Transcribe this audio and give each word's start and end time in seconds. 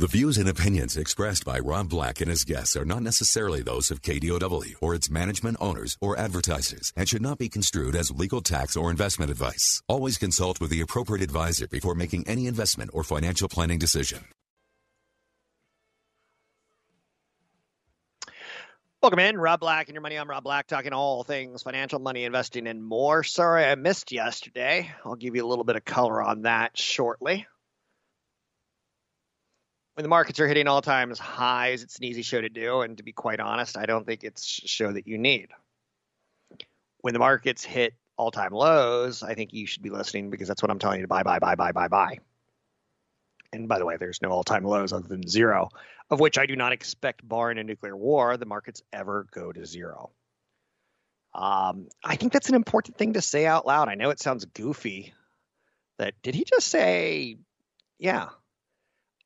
The 0.00 0.06
views 0.06 0.38
and 0.38 0.48
opinions 0.48 0.96
expressed 0.96 1.44
by 1.44 1.58
Rob 1.58 1.88
Black 1.88 2.20
and 2.20 2.30
his 2.30 2.44
guests 2.44 2.76
are 2.76 2.84
not 2.84 3.02
necessarily 3.02 3.62
those 3.62 3.90
of 3.90 4.00
KDOW 4.00 4.76
or 4.80 4.94
its 4.94 5.10
management 5.10 5.56
owners 5.60 5.98
or 6.00 6.16
advertisers 6.16 6.92
and 6.96 7.08
should 7.08 7.20
not 7.20 7.36
be 7.36 7.48
construed 7.48 7.96
as 7.96 8.12
legal 8.12 8.40
tax 8.40 8.76
or 8.76 8.92
investment 8.92 9.28
advice. 9.28 9.82
Always 9.88 10.16
consult 10.16 10.60
with 10.60 10.70
the 10.70 10.82
appropriate 10.82 11.24
advisor 11.24 11.66
before 11.66 11.96
making 11.96 12.28
any 12.28 12.46
investment 12.46 12.92
or 12.94 13.02
financial 13.02 13.48
planning 13.48 13.80
decision. 13.80 14.26
Welcome 19.02 19.18
in, 19.18 19.36
Rob 19.36 19.58
Black 19.58 19.88
and 19.88 19.96
your 19.96 20.02
money. 20.02 20.14
I'm 20.14 20.30
Rob 20.30 20.44
Black, 20.44 20.68
talking 20.68 20.92
all 20.92 21.24
things 21.24 21.64
financial, 21.64 21.98
money, 21.98 22.22
investing, 22.22 22.68
and 22.68 22.80
more. 22.84 23.24
Sorry 23.24 23.64
I 23.64 23.74
missed 23.74 24.12
yesterday. 24.12 24.92
I'll 25.04 25.16
give 25.16 25.34
you 25.34 25.44
a 25.44 25.48
little 25.48 25.64
bit 25.64 25.74
of 25.74 25.84
color 25.84 26.22
on 26.22 26.42
that 26.42 26.78
shortly 26.78 27.48
when 29.98 30.04
the 30.04 30.08
markets 30.08 30.38
are 30.38 30.46
hitting 30.46 30.68
all 30.68 30.80
times 30.80 31.18
highs, 31.18 31.82
it's 31.82 31.98
an 31.98 32.04
easy 32.04 32.22
show 32.22 32.40
to 32.40 32.48
do. 32.48 32.82
And 32.82 32.96
to 32.98 33.02
be 33.02 33.10
quite 33.10 33.40
honest, 33.40 33.76
I 33.76 33.84
don't 33.84 34.06
think 34.06 34.22
it's 34.22 34.62
a 34.64 34.68
show 34.68 34.92
that 34.92 35.08
you 35.08 35.18
need. 35.18 35.48
When 37.00 37.14
the 37.14 37.18
markets 37.18 37.64
hit 37.64 37.94
all 38.16 38.30
time 38.30 38.52
lows, 38.52 39.24
I 39.24 39.34
think 39.34 39.52
you 39.52 39.66
should 39.66 39.82
be 39.82 39.90
listening 39.90 40.30
because 40.30 40.46
that's 40.46 40.62
what 40.62 40.70
I'm 40.70 40.78
telling 40.78 41.00
you 41.00 41.02
to 41.02 41.08
buy, 41.08 41.24
buy, 41.24 41.40
buy, 41.40 41.56
buy, 41.56 41.72
buy, 41.72 41.88
buy. 41.88 42.18
And 43.52 43.66
by 43.66 43.80
the 43.80 43.84
way, 43.84 43.96
there's 43.96 44.22
no 44.22 44.28
all 44.28 44.44
time 44.44 44.62
lows 44.62 44.92
other 44.92 45.08
than 45.08 45.26
zero, 45.26 45.68
of 46.10 46.20
which 46.20 46.38
I 46.38 46.46
do 46.46 46.54
not 46.54 46.70
expect, 46.70 47.28
barring 47.28 47.58
a 47.58 47.64
nuclear 47.64 47.96
war, 47.96 48.36
the 48.36 48.46
markets 48.46 48.82
ever 48.92 49.26
go 49.32 49.50
to 49.50 49.66
zero. 49.66 50.10
Um, 51.34 51.88
I 52.04 52.14
think 52.14 52.32
that's 52.32 52.50
an 52.50 52.54
important 52.54 52.96
thing 52.98 53.14
to 53.14 53.20
say 53.20 53.46
out 53.46 53.66
loud. 53.66 53.88
I 53.88 53.96
know 53.96 54.10
it 54.10 54.20
sounds 54.20 54.44
goofy. 54.44 55.12
That 55.98 56.14
did 56.22 56.36
he 56.36 56.44
just 56.44 56.68
say, 56.68 57.38
yeah, 57.98 58.28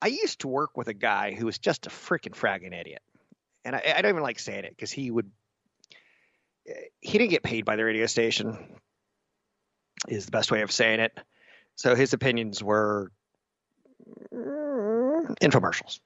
I 0.03 0.09
used 0.09 0.41
to 0.41 0.49
work 0.49 0.77
with 0.77 0.89
a 0.89 0.95
guy 0.95 1.33
who 1.33 1.47
was 1.47 1.59
just 1.59 1.87
a 1.87 1.91
freaking 1.91 2.35
fragging 2.35 2.79
idiot, 2.79 3.03
and 3.65 3.77
I, 3.77 3.95
I 3.97 4.03
don't 4.03 4.11
even 4.11 4.23
like 4.25 4.41
saying 4.41 4.65
it 4.65 4.71
because 4.71 4.91
he 4.91 5.13
would. 5.13 5.31
He 7.01 7.19
didn't 7.19 7.31
get 7.31 7.45
paid 7.45 7.65
by 7.65 7.77
the 7.77 7.85
radio 7.85 8.07
station. 8.07 8.59
Is 10.09 10.27
the 10.27 10.33
best 10.33 10.51
way 10.51 10.63
of 10.63 10.73
saying 10.73 10.99
it. 10.99 11.17
So 11.77 11.95
his 11.95 12.13
opinions 12.15 12.63
were 12.63 13.13
infomercials. 14.35 16.01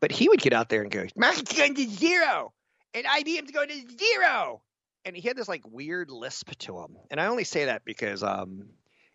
But 0.00 0.10
he 0.10 0.30
would 0.30 0.40
get 0.40 0.54
out 0.54 0.70
there 0.70 0.80
and 0.80 0.90
go, 0.90 1.04
"Market's 1.16 1.54
going 1.54 1.74
to 1.74 1.86
zero, 1.86 2.54
and 2.94 3.04
IBM's 3.04 3.50
going 3.50 3.68
to 3.68 3.84
zero," 3.98 4.62
and 5.04 5.14
he 5.14 5.28
had 5.28 5.36
this 5.36 5.48
like 5.48 5.62
weird 5.70 6.10
lisp 6.10 6.50
to 6.60 6.78
him. 6.78 6.96
And 7.10 7.20
I 7.20 7.26
only 7.26 7.44
say 7.44 7.66
that 7.66 7.84
because 7.84 8.22
um, 8.22 8.70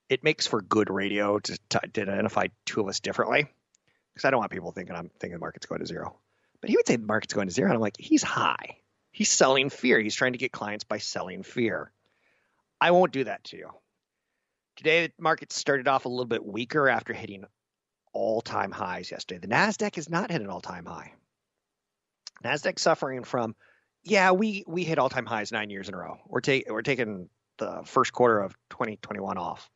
it 0.07 0.23
makes 0.23 0.45
for 0.45 0.61
good 0.61 0.91
radio 0.91 1.39
to, 1.39 1.57
to 1.69 1.83
identify 1.83 2.47
two 2.65 2.81
of 2.81 2.87
us 2.87 2.99
differently 2.99 3.47
because 4.13 4.25
I 4.25 4.31
don't 4.31 4.39
want 4.39 4.51
people 4.51 4.71
thinking 4.71 4.95
I'm 4.95 5.09
thinking 5.19 5.33
the 5.33 5.39
market's 5.39 5.65
going 5.65 5.81
to 5.81 5.87
zero. 5.87 6.15
But 6.59 6.69
he 6.69 6.75
would 6.75 6.87
say 6.87 6.95
the 6.95 7.05
market's 7.05 7.33
going 7.33 7.47
to 7.47 7.53
zero, 7.53 7.69
and 7.69 7.75
I'm 7.75 7.81
like, 7.81 7.97
he's 7.97 8.23
high. 8.23 8.77
He's 9.11 9.29
selling 9.29 9.69
fear. 9.69 9.99
He's 9.99 10.15
trying 10.15 10.33
to 10.33 10.37
get 10.37 10.51
clients 10.51 10.83
by 10.83 10.99
selling 10.99 11.43
fear. 11.43 11.91
I 12.79 12.91
won't 12.91 13.11
do 13.11 13.23
that 13.25 13.43
to 13.45 13.57
you. 13.57 13.69
Today, 14.77 15.07
the 15.07 15.13
market 15.19 15.51
started 15.51 15.87
off 15.87 16.05
a 16.05 16.09
little 16.09 16.25
bit 16.25 16.45
weaker 16.45 16.87
after 16.87 17.13
hitting 17.13 17.45
all-time 18.13 18.71
highs 18.71 19.11
yesterday. 19.11 19.39
The 19.39 19.53
Nasdaq 19.53 19.95
has 19.95 20.09
not 20.09 20.31
hit 20.31 20.41
an 20.41 20.49
all-time 20.49 20.85
high. 20.85 21.13
Nasdaq 22.43 22.79
suffering 22.79 23.23
from, 23.23 23.55
yeah, 24.03 24.31
we 24.31 24.63
we 24.67 24.83
hit 24.83 24.97
all-time 24.97 25.25
highs 25.25 25.51
nine 25.51 25.69
years 25.69 25.87
in 25.87 25.93
a 25.93 25.97
row. 25.97 26.17
We're 26.25 26.41
we're 26.69 26.81
taking 26.81 27.29
the 27.57 27.81
first 27.85 28.13
quarter 28.13 28.39
of 28.39 28.55
2021 28.71 29.37
off. 29.37 29.69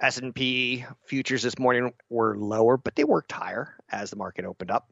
S&P 0.00 0.84
futures 1.06 1.42
this 1.42 1.58
morning 1.58 1.92
were 2.08 2.36
lower, 2.36 2.76
but 2.76 2.96
they 2.96 3.04
worked 3.04 3.32
higher 3.32 3.76
as 3.88 4.10
the 4.10 4.16
market 4.16 4.44
opened 4.44 4.70
up. 4.70 4.88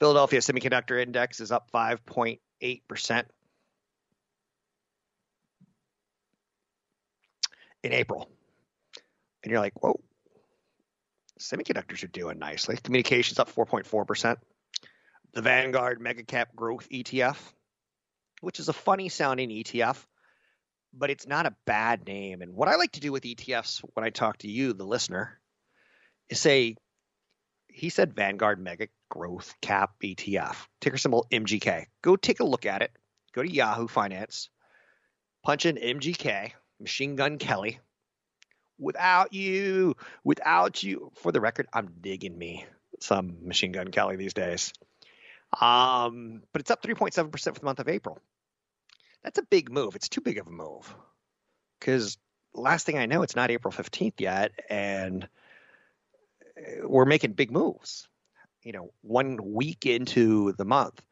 Philadelphia 0.00 0.40
Semiconductor 0.40 1.00
Index 1.00 1.40
is 1.40 1.52
up 1.52 1.70
5.8% 1.72 3.24
in 7.84 7.92
April. 7.92 8.28
And 9.42 9.50
you're 9.50 9.60
like, 9.60 9.80
whoa, 9.82 10.00
semiconductors 11.40 12.02
are 12.04 12.08
doing 12.08 12.38
nicely. 12.38 12.76
Communications 12.76 13.38
up 13.38 13.52
4.4%. 13.52 14.36
The 15.34 15.42
Vanguard 15.42 16.00
Mega 16.00 16.24
Cap 16.24 16.54
Growth 16.54 16.88
ETF, 16.90 17.38
which 18.40 18.60
is 18.60 18.68
a 18.68 18.72
funny 18.72 19.08
sounding 19.08 19.50
ETF, 19.50 20.04
but 20.92 21.10
it's 21.10 21.26
not 21.26 21.46
a 21.46 21.54
bad 21.66 22.06
name. 22.06 22.42
And 22.42 22.54
what 22.54 22.68
I 22.68 22.76
like 22.76 22.92
to 22.92 23.00
do 23.00 23.12
with 23.12 23.24
ETFs 23.24 23.82
when 23.94 24.04
I 24.04 24.10
talk 24.10 24.38
to 24.38 24.48
you, 24.48 24.72
the 24.72 24.84
listener, 24.84 25.38
is 26.28 26.40
say, 26.40 26.76
he 27.68 27.88
said 27.88 28.14
Vanguard 28.14 28.60
Mega 28.60 28.88
Growth 29.08 29.54
Cap 29.62 29.92
ETF, 30.02 30.56
ticker 30.80 30.98
symbol 30.98 31.26
MGK. 31.30 31.86
Go 32.02 32.16
take 32.16 32.40
a 32.40 32.44
look 32.44 32.66
at 32.66 32.82
it. 32.82 32.92
Go 33.32 33.42
to 33.42 33.50
Yahoo 33.50 33.88
Finance, 33.88 34.50
punch 35.42 35.64
in 35.64 35.76
MGK, 35.76 36.52
Machine 36.78 37.16
Gun 37.16 37.38
Kelly. 37.38 37.80
Without 38.78 39.32
you, 39.32 39.94
without 40.24 40.82
you, 40.82 41.12
for 41.14 41.32
the 41.32 41.40
record, 41.40 41.66
I'm 41.72 41.94
digging 42.00 42.36
me 42.36 42.66
some 43.00 43.38
Machine 43.42 43.72
Gun 43.72 43.88
Kelly 43.88 44.16
these 44.16 44.34
days. 44.34 44.72
Um, 45.58 46.42
but 46.52 46.60
it's 46.60 46.70
up 46.70 46.82
3.7% 46.82 47.30
for 47.30 47.52
the 47.52 47.64
month 47.64 47.80
of 47.80 47.88
April. 47.88 48.18
That's 49.24 49.38
a 49.38 49.42
big 49.42 49.70
move. 49.70 49.94
It's 49.94 50.08
too 50.08 50.20
big 50.20 50.38
of 50.38 50.46
a 50.46 50.50
move 50.50 50.94
because 51.78 52.18
last 52.54 52.86
thing 52.86 52.98
I 52.98 53.06
know, 53.06 53.22
it's 53.22 53.36
not 53.36 53.50
April 53.50 53.72
15th 53.72 54.20
yet, 54.20 54.52
and 54.68 55.28
uh, 56.56 56.88
we're 56.88 57.04
making 57.04 57.32
big 57.32 57.50
moves. 57.50 58.08
You 58.62 58.72
know, 58.72 58.92
one 59.02 59.38
week 59.42 59.86
into 59.86 60.52
the 60.52 60.64
month. 60.64 61.02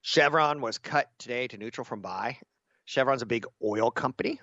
Chevron 0.02 0.60
was 0.60 0.76
cut 0.76 1.10
today 1.18 1.48
to 1.48 1.56
neutral 1.56 1.86
from 1.86 2.02
buy. 2.02 2.36
Chevron's 2.88 3.20
a 3.20 3.26
big 3.26 3.44
oil 3.62 3.90
company 3.90 4.40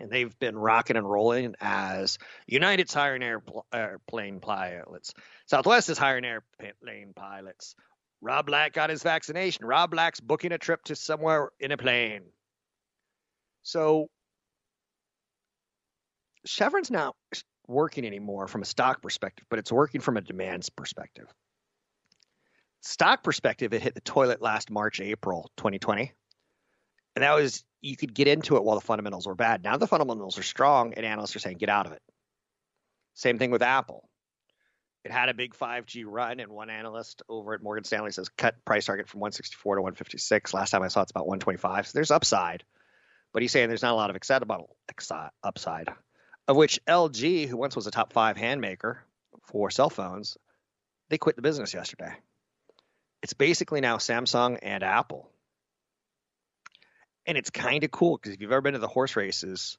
and 0.00 0.10
they've 0.10 0.38
been 0.38 0.56
rocking 0.56 0.98
and 0.98 1.08
rolling 1.08 1.54
as 1.62 2.18
United's 2.46 2.92
hiring 2.92 3.22
airplane 3.72 4.40
pilots, 4.40 5.14
Southwest 5.46 5.88
is 5.88 5.96
hiring 5.96 6.26
airplane 6.26 7.14
pilots. 7.16 7.74
Rob 8.20 8.44
Black 8.44 8.74
got 8.74 8.90
his 8.90 9.02
vaccination. 9.02 9.64
Rob 9.64 9.92
Black's 9.92 10.20
booking 10.20 10.52
a 10.52 10.58
trip 10.58 10.84
to 10.84 10.94
somewhere 10.94 11.48
in 11.58 11.72
a 11.72 11.78
plane. 11.78 12.24
So 13.62 14.08
Chevron's 16.44 16.90
not 16.90 17.16
working 17.66 18.04
anymore 18.04 18.46
from 18.46 18.60
a 18.60 18.66
stock 18.66 19.00
perspective, 19.00 19.46
but 19.48 19.58
it's 19.58 19.72
working 19.72 20.02
from 20.02 20.18
a 20.18 20.20
demand 20.20 20.68
perspective. 20.76 21.32
Stock 22.82 23.22
perspective, 23.22 23.72
it 23.72 23.80
hit 23.80 23.94
the 23.94 24.02
toilet 24.02 24.42
last 24.42 24.70
March, 24.70 25.00
April 25.00 25.50
2020. 25.56 26.12
And 27.18 27.24
that 27.24 27.34
was 27.34 27.64
you 27.80 27.96
could 27.96 28.14
get 28.14 28.28
into 28.28 28.54
it 28.54 28.62
while 28.62 28.78
the 28.78 28.86
fundamentals 28.86 29.26
were 29.26 29.34
bad. 29.34 29.64
Now 29.64 29.76
the 29.76 29.88
fundamentals 29.88 30.38
are 30.38 30.44
strong, 30.44 30.94
and 30.94 31.04
analysts 31.04 31.34
are 31.34 31.40
saying 31.40 31.56
get 31.56 31.68
out 31.68 31.86
of 31.86 31.90
it. 31.90 32.02
Same 33.14 33.40
thing 33.40 33.50
with 33.50 33.60
Apple. 33.60 34.08
It 35.04 35.10
had 35.10 35.28
a 35.28 35.34
big 35.34 35.52
5G 35.52 36.04
run, 36.06 36.38
and 36.38 36.52
one 36.52 36.70
analyst 36.70 37.22
over 37.28 37.54
at 37.54 37.60
Morgan 37.60 37.82
Stanley 37.82 38.12
says 38.12 38.28
cut 38.28 38.64
price 38.64 38.84
target 38.84 39.08
from 39.08 39.18
164 39.18 39.74
to 39.74 39.82
156. 39.82 40.54
Last 40.54 40.70
time 40.70 40.84
I 40.84 40.86
saw 40.86 41.02
it's 41.02 41.10
about 41.10 41.26
125. 41.26 41.88
So 41.88 41.90
there's 41.92 42.12
upside, 42.12 42.62
but 43.32 43.42
he's 43.42 43.50
saying 43.50 43.66
there's 43.66 43.82
not 43.82 43.94
a 43.94 43.96
lot 43.96 44.10
of 44.10 44.16
excitable 44.16 44.76
upside. 45.42 45.88
Of 46.46 46.54
which 46.54 46.78
LG, 46.86 47.48
who 47.48 47.56
once 47.56 47.74
was 47.74 47.88
a 47.88 47.90
top 47.90 48.12
five 48.12 48.36
hand 48.36 48.60
maker 48.60 49.02
for 49.42 49.72
cell 49.72 49.90
phones, 49.90 50.36
they 51.08 51.18
quit 51.18 51.34
the 51.34 51.42
business 51.42 51.74
yesterday. 51.74 52.12
It's 53.24 53.32
basically 53.32 53.80
now 53.80 53.96
Samsung 53.96 54.60
and 54.62 54.84
Apple 54.84 55.32
and 57.28 57.36
it's 57.36 57.50
kind 57.50 57.84
of 57.84 57.90
cool 57.90 58.16
because 58.16 58.34
if 58.34 58.40
you've 58.40 58.50
ever 58.50 58.62
been 58.62 58.72
to 58.72 58.78
the 58.78 58.88
horse 58.88 59.14
races 59.14 59.76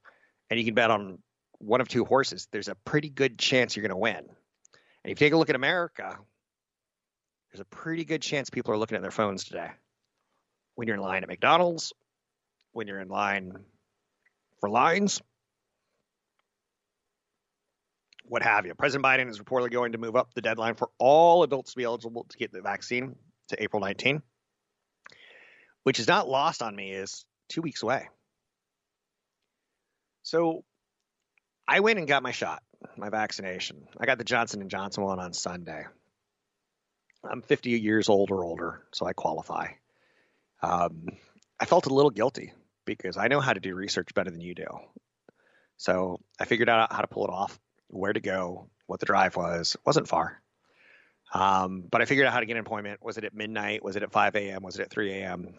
and 0.50 0.60
you 0.60 0.66
can 0.66 0.75
bet 0.75 0.92
on 0.92 1.18
one 1.57 1.81
of 1.81 1.88
two 1.88 2.06
horses, 2.06 2.48
there's 2.51 2.68
a 2.68 2.75
pretty 2.75 3.10
good 3.10 3.40
chance 3.40 3.75
you're 3.75 3.81
going 3.81 3.90
to 3.90 3.98
win. 3.98 4.18
And 4.18 4.25
if 5.06 5.10
you 5.10 5.16
take 5.16 5.34
a 5.34 5.38
look 5.38 5.50
at 5.50 5.56
America, 5.56 6.19
there's 7.51 7.60
a 7.60 7.66
pretty 7.66 8.06
good 8.06 8.22
chance 8.22 8.51
people 8.51 8.72
are 8.72 8.78
looking 8.78 8.96
at 8.96 9.01
their 9.01 9.12
phones 9.12 9.46
today. 9.46 9.72
When 10.75 10.88
you're 10.88 10.96
in 10.96 11.01
line 11.01 11.24
at 11.24 11.28
McDonald's, 11.28 11.92
when 12.72 12.88
you're 12.88 13.01
in 13.01 13.10
line 13.10 13.54
for 14.60 14.69
lines, 14.69 15.19
what 18.25 18.44
have 18.44 18.68
you. 18.68 18.75
President 18.75 19.04
Biden 19.04 19.28
is 19.28 19.40
reportedly 19.40 19.72
going 19.72 19.94
to 19.94 19.98
move 19.98 20.16
up 20.16 20.36
the 20.36 20.42
deadline 20.42 20.75
for 20.75 20.92
all 21.00 21.42
adults 21.42 21.72
to 21.72 21.78
be 21.78 21.84
eligible 21.84 22.28
to 22.30 22.38
get 22.38 22.52
the 22.52 22.62
vaccine 22.62 23.16
to 23.48 23.62
April 23.62 23.81
19, 23.81 24.22
which 25.81 26.00
is 26.00 26.07
not 26.07 26.30
lost 26.30 26.62
on 26.62 26.75
me 26.75 26.92
is 26.92 27.25
two 27.50 27.62
weeks 27.62 27.84
away. 27.84 28.07
So 30.24 30.63
I 31.68 31.81
went 31.81 32.00
and 32.00 32.07
got 32.07 32.24
my 32.24 32.31
shot, 32.31 32.63
my 32.98 33.10
vaccination. 33.10 33.88
I 34.00 34.06
got 34.06 34.18
the 34.18 34.24
Johnson 34.24 34.62
and 34.62 34.69
Johnson 34.69 35.04
one 35.04 35.19
on 35.19 35.34
Sunday. 35.34 35.86
I'm 37.30 37.42
50 37.42 37.72
years 37.72 38.10
old 38.10 38.31
or 38.31 38.44
older, 38.44 38.84
so 38.94 39.06
I 39.06 39.13
qualify. 39.13 39.68
Um, 40.62 41.07
I 41.60 41.66
felt 41.66 41.88
a 41.88 41.94
little 41.94 42.12
guilty 42.12 42.54
because 42.86 43.18
I 43.18 43.28
know 43.28 43.40
how 43.40 43.54
to 43.54 43.60
do 43.60 43.75
research 43.75 44.13
better 44.13 44.31
than 44.31 44.42
you 44.42 44.56
do. 44.56 44.68
So 45.78 46.19
I 46.40 46.45
figured 46.45 46.69
out 46.69 46.94
how 46.94 47.02
to 47.02 47.07
pull 47.07 47.25
it 47.25 47.31
off, 47.31 47.60
where 47.88 48.13
to 48.13 48.19
go, 48.19 48.69
what 48.88 49.00
the 49.00 49.06
drive 49.06 49.36
was. 49.36 49.75
It 49.75 49.81
wasn't 49.86 50.07
far. 50.07 50.42
Um, 51.34 51.84
but 51.90 52.02
I 52.02 52.06
figured 52.06 52.25
out 52.25 52.34
how 52.34 52.40
to 52.40 52.45
get 52.45 52.54
an 52.54 52.62
appointment. 52.62 53.04
Was 53.04 53.18
it 53.18 53.24
at 53.24 53.34
midnight? 53.34 53.84
Was 53.84 53.95
it 53.95 54.04
at 54.04 54.12
5 54.12 54.36
a.m.? 54.36 54.63
Was 54.63 54.80
it 54.80 54.84
at 54.84 54.90
3 54.90 55.12
a.m.? 55.13 55.54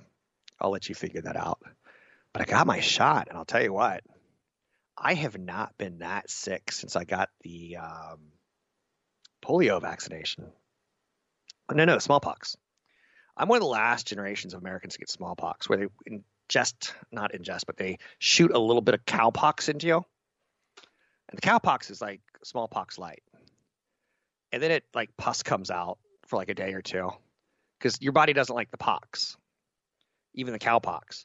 I'll 0.60 0.70
let 0.70 0.88
you 0.88 0.94
figure 0.94 1.22
that 1.22 1.36
out. 1.36 1.60
But 2.32 2.42
I 2.42 2.44
got 2.44 2.66
my 2.66 2.80
shot, 2.80 3.28
and 3.28 3.36
I'll 3.36 3.44
tell 3.44 3.62
you 3.62 3.72
what, 3.72 4.02
I 4.96 5.14
have 5.14 5.38
not 5.38 5.76
been 5.78 5.98
that 5.98 6.30
sick 6.30 6.70
since 6.70 6.94
I 6.94 7.04
got 7.04 7.30
the 7.42 7.78
um, 7.78 8.20
polio 9.44 9.80
vaccination. 9.80 10.46
No, 11.72 11.84
no, 11.84 11.98
smallpox. 11.98 12.56
I'm 13.36 13.48
one 13.48 13.56
of 13.56 13.62
the 13.62 13.68
last 13.68 14.06
generations 14.06 14.54
of 14.54 14.60
Americans 14.60 14.94
to 14.94 14.98
get 14.98 15.08
smallpox, 15.08 15.68
where 15.68 15.78
they 15.78 15.86
ingest, 16.50 16.92
not 17.10 17.32
ingest, 17.32 17.64
but 17.66 17.76
they 17.76 17.98
shoot 18.18 18.50
a 18.50 18.58
little 18.58 18.82
bit 18.82 18.94
of 18.94 19.04
cowpox 19.04 19.68
into 19.68 19.86
you. 19.86 20.04
And 21.30 21.38
the 21.38 21.42
cowpox 21.42 21.90
is 21.90 22.00
like 22.00 22.20
smallpox 22.42 22.98
light. 22.98 23.22
And 24.52 24.62
then 24.62 24.72
it 24.72 24.84
like 24.94 25.16
pus 25.16 25.42
comes 25.42 25.70
out 25.70 25.98
for 26.26 26.36
like 26.36 26.48
a 26.48 26.54
day 26.54 26.74
or 26.74 26.82
two 26.82 27.10
because 27.78 28.02
your 28.02 28.12
body 28.12 28.32
doesn't 28.32 28.54
like 28.54 28.70
the 28.70 28.76
pox, 28.76 29.36
even 30.34 30.52
the 30.52 30.58
cowpox 30.58 31.24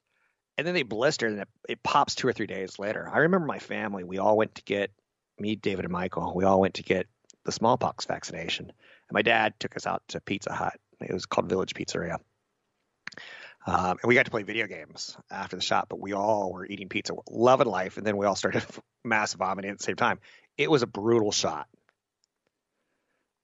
and 0.57 0.66
then 0.66 0.74
they 0.74 0.84
blister 0.84 1.28
and 1.28 1.42
it, 1.42 1.48
it 1.68 1.84
pops 1.84 2.16
two 2.16 2.28
or 2.28 2.34
three 2.34 2.48
days 2.48 2.80
later. 2.80 3.10
I 3.12 3.19
remember 3.19 3.48
my 3.48 3.60
family, 3.60 4.04
we 4.04 4.19
all 4.19 4.38
went 4.38 4.56
to 4.56 4.63
get 4.63 4.92
me, 5.40 5.56
David, 5.56 5.86
and 5.86 5.92
Michael. 5.92 6.34
We 6.36 6.46
all 6.46 6.62
went 6.62 6.75
to 6.75 6.84
get 6.84 7.07
the 7.44 7.52
smallpox 7.52 8.06
vaccination, 8.06 8.66
and 8.66 9.13
my 9.13 9.22
dad 9.22 9.54
took 9.60 9.75
us 9.75 9.86
out 9.86 10.02
to 10.10 10.22
Pizza 10.22 10.54
Hut. 10.54 10.80
It 11.02 11.13
was 11.13 11.25
called 11.25 11.50
Village 11.50 11.74
Pizzeria. 11.74 12.18
Um, 13.68 13.98
and 14.02 14.07
we 14.07 14.16
got 14.16 14.25
to 14.25 14.31
play 14.31 14.44
video 14.44 14.68
games 14.68 15.18
after 15.31 15.56
the 15.56 15.62
shot, 15.62 15.90
but 15.90 16.00
we 16.00 16.13
all 16.13 16.54
were 16.54 16.66
eating 16.66 16.88
pizza, 16.88 17.13
loving 17.30 17.68
life, 17.68 17.98
and 17.98 18.06
then 18.06 18.16
we 18.16 18.25
all 18.25 18.36
started 18.36 18.63
mass 19.04 19.34
vomiting 19.34 19.72
at 19.72 19.80
the 19.80 19.84
same 19.84 19.96
time. 19.96 20.19
It 20.58 20.69
was 20.69 20.84
a 20.84 20.88
brutal 20.88 21.31
shot, 21.31 21.68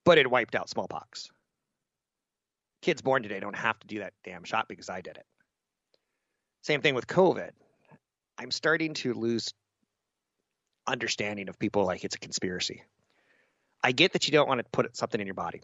but 0.06 0.18
it 0.18 0.30
wiped 0.30 0.56
out 0.56 0.70
smallpox. 0.70 1.30
Kids 2.82 3.02
born 3.02 3.24
today 3.24 3.40
don't 3.40 3.56
have 3.56 3.80
to 3.80 3.88
do 3.88 4.00
that 4.00 4.14
damn 4.24 4.44
shot 4.44 4.68
because 4.68 4.90
I 4.90 5.02
did 5.02 5.18
it. 5.18 5.26
Same 6.62 6.82
thing 6.82 6.96
with 6.96 7.08
COVID. 7.08 7.52
I'm 8.38 8.52
starting 8.52 8.94
to 8.96 9.14
lose 9.14 9.54
understanding 10.88 11.50
of 11.50 11.60
people 11.60 11.86
like 11.86 12.04
it's 12.04 12.16
a 12.16 12.20
conspiracy. 12.20 12.84
I 13.84 13.92
get 13.92 14.14
that 14.14 14.28
you 14.28 14.32
don't 14.32 14.48
want 14.48 14.60
to 14.60 14.66
put 14.72 14.96
something 14.96 15.20
in 15.20 15.28
your 15.28 15.34
body. 15.34 15.62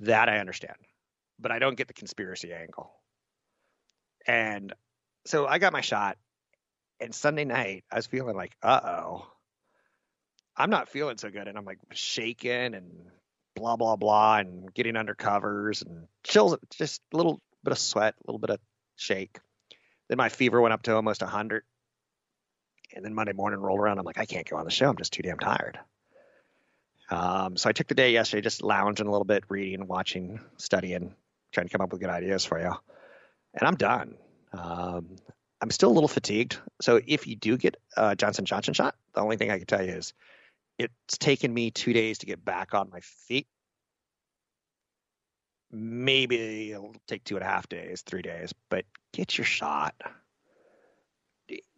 That 0.00 0.28
I 0.28 0.38
understand. 0.38 0.76
But 1.38 1.52
I 1.52 1.58
don't 1.58 1.76
get 1.76 1.88
the 1.88 1.94
conspiracy 1.94 2.52
angle. 2.52 2.92
And 4.26 4.72
so 5.26 5.46
I 5.46 5.58
got 5.58 5.72
my 5.72 5.80
shot. 5.80 6.16
And 7.00 7.14
Sunday 7.14 7.44
night, 7.44 7.84
I 7.90 7.96
was 7.96 8.06
feeling 8.06 8.36
like, 8.36 8.56
uh 8.62 8.80
oh, 8.82 9.26
I'm 10.56 10.70
not 10.70 10.88
feeling 10.88 11.18
so 11.18 11.30
good. 11.30 11.46
And 11.48 11.58
I'm 11.58 11.64
like 11.64 11.78
shaking 11.92 12.74
and 12.74 12.90
blah, 13.54 13.76
blah, 13.76 13.96
blah, 13.96 14.38
and 14.38 14.72
getting 14.72 14.96
under 14.96 15.14
covers 15.14 15.82
and 15.82 16.06
chills, 16.24 16.56
just 16.78 17.02
a 17.12 17.16
little 17.16 17.40
bit 17.64 17.72
of 17.72 17.78
sweat, 17.78 18.14
a 18.16 18.30
little 18.30 18.38
bit 18.38 18.50
of 18.50 18.60
shake. 18.96 19.38
Then 20.08 20.18
my 20.18 20.28
fever 20.28 20.60
went 20.60 20.72
up 20.72 20.82
to 20.82 20.94
almost 20.94 21.22
100. 21.22 21.64
And 22.94 23.04
then 23.04 23.14
Monday 23.14 23.32
morning 23.32 23.60
rolled 23.60 23.80
around. 23.80 23.98
I'm 23.98 24.04
like, 24.04 24.18
I 24.18 24.26
can't 24.26 24.48
go 24.48 24.56
on 24.56 24.64
the 24.64 24.70
show. 24.70 24.88
I'm 24.88 24.96
just 24.96 25.12
too 25.12 25.22
damn 25.22 25.38
tired. 25.38 25.78
Um, 27.10 27.56
so 27.56 27.68
I 27.68 27.72
took 27.72 27.88
the 27.88 27.94
day 27.94 28.12
yesterday 28.12 28.42
just 28.42 28.62
lounging 28.62 29.06
a 29.06 29.10
little 29.10 29.24
bit, 29.24 29.44
reading, 29.48 29.86
watching, 29.86 30.40
studying, 30.56 31.14
trying 31.52 31.66
to 31.66 31.72
come 31.72 31.80
up 31.80 31.92
with 31.92 32.00
good 32.00 32.10
ideas 32.10 32.44
for 32.44 32.60
you. 32.60 32.72
And 33.54 33.66
I'm 33.66 33.76
done. 33.76 34.16
Um, 34.52 35.16
I'm 35.60 35.70
still 35.70 35.90
a 35.90 35.92
little 35.92 36.08
fatigued. 36.08 36.58
So 36.80 37.00
if 37.06 37.26
you 37.26 37.36
do 37.36 37.56
get 37.56 37.76
a 37.96 38.14
Johnson 38.16 38.44
Johnson 38.44 38.74
shot, 38.74 38.94
the 39.14 39.20
only 39.20 39.36
thing 39.36 39.50
I 39.50 39.58
can 39.58 39.66
tell 39.66 39.84
you 39.84 39.92
is 39.92 40.12
it's 40.78 41.18
taken 41.18 41.52
me 41.52 41.70
two 41.70 41.92
days 41.92 42.18
to 42.18 42.26
get 42.26 42.44
back 42.44 42.74
on 42.74 42.90
my 42.90 43.00
feet 43.00 43.46
maybe 45.76 46.72
it'll 46.72 46.94
take 47.06 47.24
two 47.24 47.36
and 47.36 47.44
a 47.44 47.48
half 47.48 47.68
days, 47.68 48.02
three 48.02 48.22
days, 48.22 48.52
but 48.70 48.84
get 49.12 49.36
your 49.36 49.44
shot. 49.44 49.94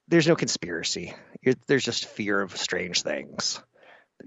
There's 0.07 0.29
no 0.29 0.37
conspiracy. 0.37 1.15
You're, 1.43 1.55
there's 1.67 1.85
just 1.85 2.07
fear 2.07 2.41
of 2.41 2.57
strange 2.57 3.03
things. 3.03 3.61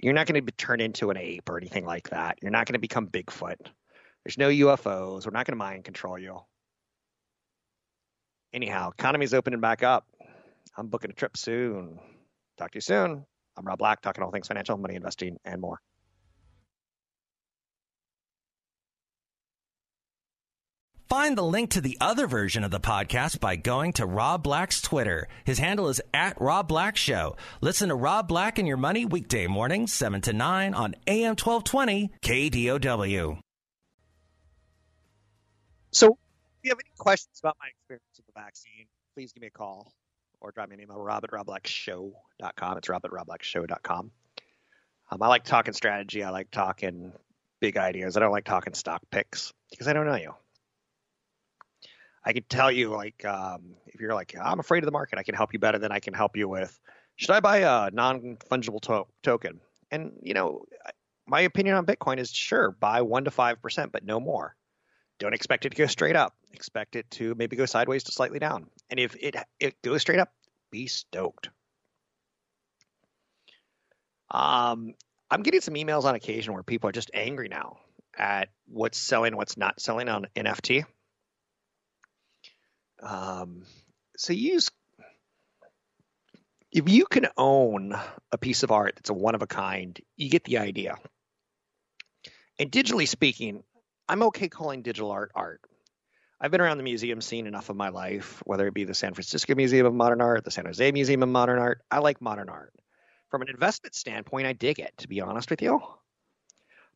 You're 0.01 0.13
not 0.13 0.28
going 0.28 0.36
to 0.36 0.42
be 0.42 0.51
turned 0.51 0.82
into 0.82 1.10
an 1.10 1.18
ape 1.18 1.50
or 1.50 1.58
anything 1.58 1.86
like 1.86 2.10
that. 2.10 2.40
You're 2.42 2.51
not 2.51 2.68
going 2.68 2.74
to 2.74 2.80
become 2.80 3.08
Bigfoot. 3.08 3.58
There's 4.24 4.38
no 4.38 4.50
UFOs. 4.50 5.25
We're 5.25 5.32
not 5.32 5.46
going 5.46 5.54
to 5.54 5.63
mind 5.63 5.84
control 5.84 6.20
you. 6.20 6.40
Anyhow, 8.54 8.92
economy's 8.98 9.34
opening 9.34 9.62
back 9.62 9.84
up. 9.84 10.06
I'm 10.78 10.88
booking 10.88 11.12
a 11.12 11.13
trip 11.13 11.38
soon. 11.38 12.00
Talk 12.58 12.72
to 12.72 12.78
you 12.78 12.82
soon. 12.82 13.25
I'm 13.58 13.66
Rob 13.66 13.80
Black, 13.80 14.01
talking 14.01 14.24
all 14.24 14.32
things 14.32 14.48
financial, 14.48 14.78
money 14.78 14.96
investing, 14.96 15.38
and 15.44 15.62
more. 15.62 15.80
Find 21.12 21.38
the 21.38 21.44
link 21.44 21.72
to 21.72 21.82
the 21.82 21.98
other 22.00 22.25
version 22.25 22.63
of 22.63 22.72
the 22.72 22.80
podcast 22.80 23.41
by 23.41 23.58
going 23.58 23.91
to 23.94 24.06
Rob 24.06 24.44
Black's 24.44 24.80
Twitter. 24.80 25.27
His 25.44 25.60
handle 25.60 25.89
is 25.89 26.00
at 26.13 26.39
Rob 26.39 26.70
Black 26.70 26.96
Show. 26.96 27.36
Listen 27.60 27.89
to 27.89 27.96
Rob 27.96 28.30
Black 28.30 28.58
and 28.58 28.65
Your 28.65 28.77
Money 28.77 29.03
weekday 29.03 29.46
mornings, 29.46 29.91
7 29.91 30.22
to 30.22 30.32
9 30.32 30.74
on 30.74 30.96
AM 31.08 31.36
1220 31.36 32.12
KDOW. 32.22 33.41
So 35.91 36.08
if 36.08 36.13
you 36.63 36.72
have 36.72 36.80
any 36.80 36.94
questions 36.98 37.41
about 37.41 37.58
my 37.60 37.68
experience 37.68 38.06
with 38.15 38.27
the 38.27 38.41
vaccine, 38.41 38.86
please 39.13 39.34
give 39.34 39.41
me 39.41 39.48
a 39.48 39.51
call 39.51 39.91
or 40.39 40.51
drop 40.51 40.70
me 40.70 40.75
an 40.75 40.82
email, 40.82 41.01
rob 41.03 41.25
at 41.25 41.32
robblackshow.com. 41.32 42.77
It's 42.77 42.88
rob 42.88 43.03
at 43.03 43.12
robblackshow.com. 43.12 44.12
Um, 45.12 45.22
I 45.22 45.27
like 45.27 45.44
talking 45.44 45.74
strategy. 45.74 46.24
I 46.24 46.30
like 46.30 46.51
talking 46.51 47.12
big 47.60 47.75
ideas. 47.75 48.15
I 48.15 48.22
don't 48.22 48.32
like 48.32 48.46
talking 48.46 48.74
stock 48.74 49.01
picks 49.12 49.51
because 49.72 49.89
I 49.89 49.91
don't 49.91 50.06
know 50.06 50.15
you. 50.15 50.36
I 52.24 52.34
can 52.34 52.44
tell 52.50 52.72
you, 52.72 52.90
like, 52.90 53.25
um, 53.25 53.75
if 53.88 54.00
you're 54.00 54.13
like, 54.13 54.36
I'm 54.40 54.60
afraid 54.60 54.84
of 54.84 54.86
the 54.86 54.92
market, 54.92 55.18
I 55.18 55.24
can 55.24 55.36
help 55.36 55.54
you 55.54 55.60
better 55.60 55.80
than 55.80 55.92
I 55.92 56.00
can 56.00 56.13
help 56.13 56.38
you 56.38 56.48
with, 56.48 56.80
should 57.16 57.32
I 57.32 57.40
buy 57.40 57.58
a 57.58 57.92
non 57.92 58.38
fungible 58.50 58.82
to- 58.82 59.08
token? 59.24 59.60
And, 59.90 60.13
you 60.22 60.34
know, 60.34 60.66
my 61.28 61.42
opinion 61.42 61.75
on 61.75 61.86
Bitcoin 61.86 62.18
is 62.20 62.32
sure, 62.32 62.72
buy 62.72 63.01
1% 63.01 63.25
to 63.25 63.32
5%, 63.32 63.92
but 63.92 64.06
no 64.06 64.20
more. 64.20 64.56
Don't 65.20 65.34
expect 65.34 65.66
it 65.66 65.70
to 65.70 65.75
go 65.75 65.86
straight 65.86 66.16
up. 66.16 66.34
Expect 66.54 66.96
it 66.96 67.10
to 67.12 67.36
maybe 67.36 67.56
go 67.56 67.66
sideways 67.66 68.04
to 68.06 68.12
slightly 68.12 68.40
down. 68.40 68.68
And 68.90 69.00
if 69.00 69.16
it, 69.16 69.36
it 69.60 69.82
goes 69.82 70.01
straight 70.01 70.20
up, 70.20 70.32
be 70.72 70.88
stoked. 70.88 71.50
Um, 74.32 74.94
I'm 75.30 75.44
getting 75.44 75.62
some 75.62 75.75
emails 75.75 76.06
on 76.06 76.16
occasion 76.16 76.54
where 76.54 76.63
people 76.63 76.90
are 76.90 76.94
just 76.94 77.12
angry 77.13 77.50
now 77.50 77.78
at 78.18 78.50
what's 78.68 78.98
selling, 78.98 79.36
what's 79.36 79.58
not 79.58 79.80
selling 79.80 80.10
on 80.10 80.28
NFT. 80.36 80.86
Um, 83.01 83.63
so 84.17 84.34
use 84.34 84.70
if 86.72 86.88
you 86.88 87.05
can 87.05 87.27
own 87.38 87.93
a 88.31 88.38
piece 88.38 88.63
of 88.63 88.72
art 88.72 88.93
that's 88.96 89.10
a 89.10 89.13
one 89.13 89.36
of 89.36 89.41
a 89.41 89.48
kind, 89.48 90.00
you 90.15 90.29
get 90.29 90.46
the 90.46 90.60
idea. 90.60 90.98
And 92.60 92.72
digitally 92.72 93.08
speaking, 93.08 93.63
I'm 94.08 94.24
okay 94.24 94.48
calling 94.48 94.81
digital 94.81 95.12
art 95.12 95.31
art. 95.36 95.62
I've 96.39 96.50
been 96.50 96.62
around 96.62 96.77
the 96.77 96.84
museum 96.84 97.22
scene 97.22 97.46
enough 97.46 97.70
of 97.70 97.75
my 97.75 97.89
life, 97.89 98.41
whether 98.46 98.65
it 98.67 98.74
be 98.74 98.84
the 98.84 98.96
San 98.96 99.13
Francisco 99.13 99.53
Museum 99.53 99.86
of 99.86 99.93
Modern 99.93 100.22
Art, 100.22 100.43
the 100.43 100.50
San 100.50 100.65
Jose 100.65 100.91
Museum 100.91 101.22
of 101.22 101.29
Modern 101.29 101.60
Art. 101.60 101.81
I 101.91 102.00
like 102.00 102.20
modern 102.20 102.50
art. 102.50 102.74
From 103.29 103.43
an 103.43 103.50
investment 103.50 103.93
standpoint, 103.93 104.48
I 104.48 104.53
dig 104.53 104.79
it, 104.79 104.93
to 105.00 105.08
be 105.08 105.22
honest 105.22 105.51
with 105.51 105.62
you, 105.62 105.81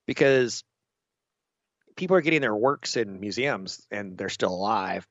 because 0.08 0.64
people 1.96 2.18
are 2.18 2.22
getting 2.22 2.42
their 2.42 2.56
works 2.56 2.98
in 2.98 3.20
museums 3.20 3.86
and 3.92 4.18
they're 4.18 4.30
still 4.30 4.54
alive. 4.54 5.08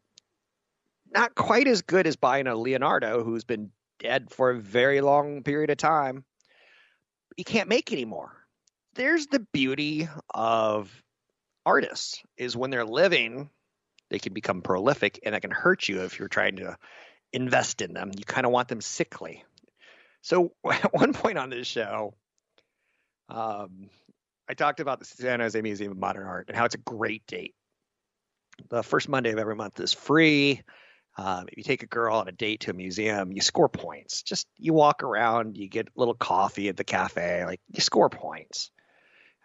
Not 1.15 1.37
quite 1.37 1.69
as 1.69 1.83
good 1.83 2.07
as 2.07 2.17
buying 2.17 2.49
a 2.49 2.57
Leonardo 2.57 3.23
who's 3.23 3.45
been 3.45 3.71
dead 4.01 4.31
for 4.31 4.51
a 4.51 4.59
very 4.59 5.01
long 5.01 5.45
period 5.45 5.71
of 5.71 5.77
time. 5.77 6.25
You 7.37 7.45
can't 7.45 7.69
make 7.69 7.93
anymore. 7.93 8.33
There's 8.95 9.29
the 9.29 9.41
beauty 9.53 10.09
of 10.35 10.91
artists 11.65 12.23
is 12.37 12.57
when 12.57 12.71
they're 12.71 12.85
living, 12.85 13.49
they 14.11 14.19
can 14.19 14.35
become 14.35 14.61
prolific 14.61 15.21
and 15.25 15.35
that 15.35 15.43
can 15.43 15.51
hurt 15.51 15.89
you 15.89 16.03
if 16.03 16.19
you're 16.19 16.29
trying 16.29 16.57
to 16.57 16.77
invest 17.33 17.81
in 17.81 17.93
them. 17.93 18.11
You 18.17 18.25
kind 18.25 18.47
of 18.47 18.53
want 18.53 18.69
them 18.69 18.81
sickly. 18.81 19.45
So 20.23 20.53
at 20.71 20.93
one 20.93 21.13
point 21.13 21.39
on 21.39 21.51
this 21.51 21.67
show, 21.67 22.15
um, 23.29 23.89
I 24.49 24.55
talked 24.55 24.81
about 24.81 24.99
the 24.99 25.05
San 25.05 25.41
Jose 25.41 25.61
Museum 25.61 25.93
of 25.93 25.99
Modern 25.99 26.27
Art 26.27 26.47
and 26.49 26.57
how 26.57 26.65
it's 26.65 26.75
a 26.75 26.79
great 26.79 27.27
date. 27.27 27.55
The 28.69 28.83
first 28.83 29.09
Monday 29.09 29.33
of 29.33 29.39
every 29.39 29.57
month 29.57 29.81
is 29.81 29.93
free. 29.93 30.63
Um, 31.17 31.47
if 31.49 31.57
you 31.57 31.63
take 31.63 31.83
a 31.83 31.87
girl 31.87 32.17
on 32.17 32.29
a 32.29 32.33
date 32.33 32.61
to 32.61 32.71
a 32.71 32.75
museum, 32.75 33.33
you 33.33 33.41
score 33.41 33.69
points. 33.69 34.23
Just 34.23 34.49
you 34.59 34.73
walk 34.73 35.03
around, 35.03 35.57
you 35.57 35.69
get 35.69 35.87
a 35.87 35.91
little 35.97 36.15
coffee 36.15 36.69
at 36.69 36.77
the 36.77 36.85
cafe, 36.85 37.45
like 37.45 37.61
you 37.73 37.81
score 37.81 38.11
points. 38.11 38.71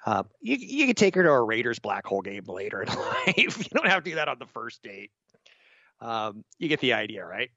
Uh, 0.05 0.23
you 0.41 0.55
you 0.55 0.85
can 0.87 0.95
take 0.95 1.13
her 1.15 1.23
to 1.23 1.29
a 1.29 1.43
Raiders 1.43 1.79
black 1.79 2.05
hole 2.07 2.21
game 2.21 2.45
later 2.47 2.81
in 2.81 2.87
life. 2.95 3.35
you 3.37 3.69
don't 3.71 3.87
have 3.87 4.03
to 4.03 4.09
do 4.09 4.15
that 4.15 4.27
on 4.27 4.39
the 4.39 4.47
first 4.47 4.81
date. 4.81 5.11
Um, 6.01 6.43
you 6.57 6.69
get 6.69 6.79
the 6.79 6.93
idea, 6.93 7.23
right? 7.23 7.49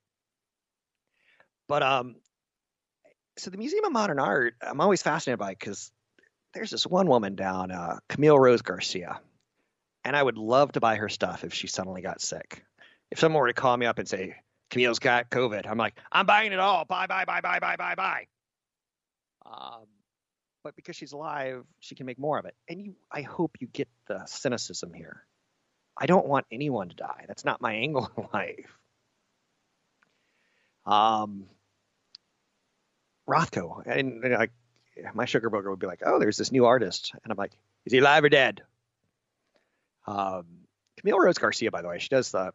But 1.69 1.83
um, 1.83 2.17
so 3.39 3.49
the 3.51 3.57
Museum 3.57 3.85
of 3.85 3.93
Modern 3.93 4.19
Art, 4.19 4.55
I'm 4.61 4.81
always 4.81 5.01
fascinated 5.01 5.39
by 5.39 5.53
because 5.53 5.91
there's 6.53 6.71
this 6.71 6.87
one 6.87 7.07
woman 7.07 7.35
down, 7.35 7.71
uh, 7.71 7.99
Camille 8.09 8.39
Rose 8.39 8.61
Garcia, 8.61 9.21
and 10.05 10.15
I 10.15 10.23
would 10.23 10.37
love 10.37 10.73
to 10.73 10.81
buy 10.81 10.97
her 10.97 11.09
stuff 11.09 11.45
if 11.45 11.55
she 11.55 11.67
suddenly 11.67 12.03
got 12.03 12.21
sick 12.21 12.63
if 13.13 13.19
someone 13.19 13.43
were 13.43 13.49
to 13.49 13.53
call 13.53 13.77
me 13.77 13.85
up 13.85 13.99
and 13.99 14.09
say 14.09 14.35
Camille's 14.71 14.99
got 14.99 15.29
COVID, 15.29 15.67
I'm 15.67 15.77
like, 15.77 15.95
I'm 16.11 16.25
buying 16.25 16.53
it 16.53 16.59
all. 16.59 16.87
Buy, 16.87 17.07
buy, 17.07 17.27
buy, 17.27 17.43
buy, 17.43 17.61
buy, 17.61 17.77
buy, 17.77 17.95
buy. 17.95 18.27
Um, 19.45 19.85
but 20.65 20.75
because 20.77 20.97
she's 20.97 21.13
alive, 21.13 21.63
she 21.79 21.95
can 21.95 22.07
make 22.07 22.19
more 22.19 22.39
of 22.39 22.47
it. 22.47 22.55
And 22.71 22.81
you, 22.81 22.95
I 23.11 23.21
hope 23.21 23.59
you 23.61 23.67
get 23.67 23.89
the 24.09 24.25
cynicism 24.25 24.95
here. 24.95 25.27
I 25.95 26.07
don't 26.07 26.27
want 26.27 26.47
anyone 26.51 26.89
to 26.89 26.97
die. 26.97 27.27
That's 27.29 27.45
not 27.45 27.61
my 27.61 27.75
angle 27.75 28.11
in 28.17 28.29
life. 28.33 28.79
Um, 30.87 31.45
Rothko, 33.29 33.83
and, 33.85 34.25
and 34.25 34.35
I, 34.35 34.49
my 35.13 35.27
sugar 35.27 35.51
broker 35.51 35.69
would 35.69 35.79
be 35.79 35.87
like, 35.87 36.01
"Oh, 36.05 36.19
there's 36.19 36.39
this 36.39 36.51
new 36.51 36.65
artist," 36.65 37.13
and 37.23 37.31
I'm 37.31 37.37
like, 37.37 37.53
"Is 37.85 37.93
he 37.93 37.99
alive 37.99 38.25
or 38.25 38.31
dead?" 38.31 38.63
Um, 40.07 40.47
Camille 40.99 41.21
Rose 41.21 41.39
Garcia, 41.39 41.71
by 41.71 41.83
the 41.83 41.89
way, 41.89 41.99
she 41.99 42.09
does 42.09 42.33
the 42.33 42.53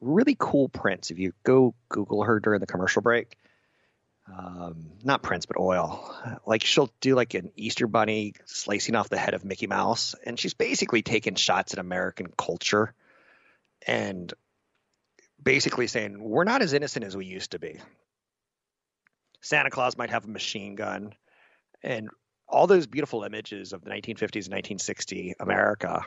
really 0.00 0.36
cool 0.38 0.68
prints. 0.68 1.10
If 1.10 1.18
you 1.18 1.32
go 1.44 1.74
Google 1.88 2.22
her 2.24 2.40
during 2.40 2.60
the 2.60 2.66
commercial 2.66 3.02
break, 3.02 3.36
um, 4.26 4.92
not 5.02 5.22
prints, 5.22 5.46
but 5.46 5.58
oil. 5.58 6.14
Like 6.46 6.64
she'll 6.64 6.92
do 7.00 7.14
like 7.14 7.34
an 7.34 7.50
Easter 7.56 7.86
bunny 7.86 8.34
slicing 8.44 8.94
off 8.94 9.08
the 9.08 9.18
head 9.18 9.34
of 9.34 9.44
Mickey 9.44 9.66
Mouse, 9.66 10.14
and 10.24 10.38
she's 10.38 10.54
basically 10.54 11.02
taking 11.02 11.34
shots 11.34 11.72
at 11.72 11.78
American 11.78 12.32
culture 12.36 12.94
and 13.86 14.32
basically 15.42 15.86
saying 15.86 16.20
we're 16.20 16.44
not 16.44 16.62
as 16.62 16.72
innocent 16.72 17.04
as 17.04 17.16
we 17.16 17.26
used 17.26 17.52
to 17.52 17.58
be. 17.58 17.80
Santa 19.40 19.70
Claus 19.70 19.96
might 19.96 20.10
have 20.10 20.24
a 20.24 20.28
machine 20.28 20.74
gun, 20.74 21.14
and 21.82 22.10
all 22.46 22.66
those 22.66 22.86
beautiful 22.86 23.22
images 23.24 23.72
of 23.72 23.82
the 23.82 23.90
1950s 23.90 24.46
and 24.46 24.54
1960 24.54 25.34
America 25.40 26.04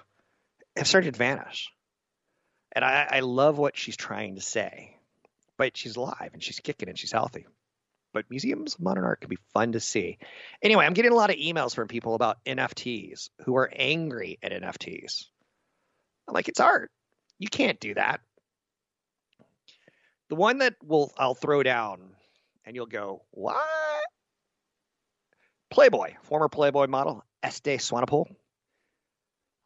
have 0.75 0.88
started 0.88 1.13
to 1.13 1.18
vanish. 1.18 1.72
And 2.74 2.84
I, 2.84 3.08
I 3.10 3.20
love 3.22 3.58
what 3.58 3.77
she's 3.77 3.96
trying 3.96 4.36
to 4.36 4.42
say, 4.42 4.98
but 5.58 5.77
she's 5.77 5.96
alive 5.96 6.32
and 6.34 6.44
she's 6.44 6.60
kicking 6.60 6.89
and 6.89 6.98
she's 6.98 7.12
healthy. 7.12 7.46
But 8.13 8.30
museums 8.30 8.75
of 8.75 8.82
modern 8.82 9.06
art 9.06 9.22
can 9.22 9.30
be 9.30 9.38
fun 9.53 9.72
to 9.72 9.80
see. 9.80 10.18
Anyway, 10.62 10.86
I'm 10.86 10.94
getting 10.94 11.12
a 11.12 11.15
lot 11.15 11.30
of 11.30 11.36
emails 11.36 11.74
from 11.74 11.88
people 11.88 12.15
about 12.15 12.44
NFTs 12.46 13.30
who 13.46 13.56
are 13.58 13.72
angry 13.75 14.39
at 14.44 14.51
NFTs. 14.51 15.25
I'm 16.27 16.34
like, 16.34 16.48
it's 16.48 16.60
art. 16.60 16.92
You 17.39 17.48
can't 17.48 17.80
do 17.80 17.94
that. 17.94 18.22
The 20.30 20.36
one 20.36 20.60
that 20.60 20.75
will 20.84 21.12
I'll 21.18 21.36
throw 21.36 21.62
down 21.62 22.15
and 22.65 22.75
you'll 22.75 22.86
go, 22.86 23.24
what? 23.32 23.58
Playboy, 25.70 26.13
former 26.24 26.50
Playboy 26.50 26.88
model, 26.88 27.24
Estee 27.42 27.77
Swanepoel. 27.77 28.25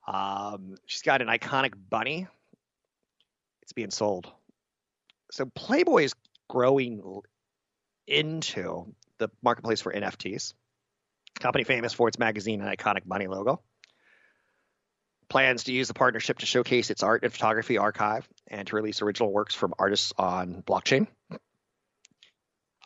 Um, 0.08 0.76
she's 0.86 1.02
got 1.02 1.22
an 1.22 1.28
iconic 1.28 1.74
bunny 1.90 2.28
it's 3.68 3.74
being 3.74 3.92
sold. 3.92 4.32
So 5.32 5.46
Playboy 5.46 6.04
is 6.04 6.16
growing 6.50 7.02
into 8.08 8.94
the 9.18 9.30
marketplace 9.44 9.82
for 9.82 9.92
NFTs. 9.92 10.54
Company 11.42 11.66
famous 11.66 11.92
for 11.92 12.08
its 12.08 12.18
magazine 12.18 12.62
and 12.62 12.78
iconic 12.78 13.06
bunny 13.06 13.28
logo. 13.28 13.62
Plans 15.28 15.66
to 15.66 15.74
use 15.74 15.90
the 15.90 15.94
partnership 15.94 16.40
to 16.40 16.46
showcase 16.46 16.90
its 16.90 17.04
art 17.04 17.24
and 17.24 17.34
photography 17.34 17.78
archive 17.78 18.26
and 18.48 18.66
to 18.70 18.78
release 18.78 19.02
original 19.02 19.34
works 19.34 19.54
from 19.54 19.74
artists 19.78 20.14
on 20.18 20.64
blockchain. 20.66 21.08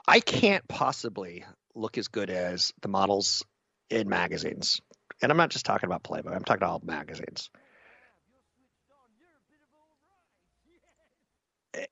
I 0.08 0.20
can't 0.20 0.68
possibly 0.68 1.46
look 1.76 2.00
as 2.00 2.08
good 2.08 2.32
as 2.32 2.74
the 2.82 2.88
models 2.88 3.46
in 3.92 4.10
magazines. 4.10 4.82
And 5.22 5.32
I'm 5.32 5.38
not 5.38 5.52
just 5.52 5.68
talking 5.68 5.86
about 5.86 6.02
Playboy, 6.02 6.32
I'm 6.32 6.44
talking 6.44 6.64
about 6.64 6.72
all 6.72 6.82
magazines. 6.84 7.52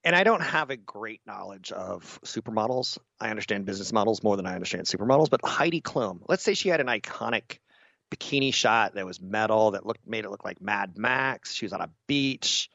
And 0.04 0.16
I 0.16 0.24
don't 0.24 0.42
have 0.42 0.70
a 0.70 0.78
great 0.78 1.22
knowledge 1.26 1.72
of 1.72 2.20
supermodels. 2.26 2.98
I 3.20 3.30
understand 3.30 3.66
business 3.66 3.94
models 3.94 4.24
more 4.24 4.36
than 4.36 4.46
I 4.46 4.56
understand 4.56 4.86
supermodels. 4.86 5.30
But 5.30 5.46
Heidi 5.46 5.82
Klum, 5.82 6.22
let's 6.28 6.44
say 6.44 6.54
she 6.54 6.70
had 6.70 6.82
an 6.82 6.88
iconic 6.88 7.60
bikini 8.12 8.54
shot 8.54 8.96
that 8.96 9.06
was 9.06 9.22
metal 9.22 9.72
that 9.72 9.86
looked 9.86 10.06
made 10.08 10.26
it 10.26 10.32
look 10.32 10.44
like 10.44 10.62
Mad 10.62 10.98
Max. 10.98 11.54
She 11.54 11.66
was 11.66 11.74
on 11.74 11.82
a 11.82 11.90
beach. 12.08 12.70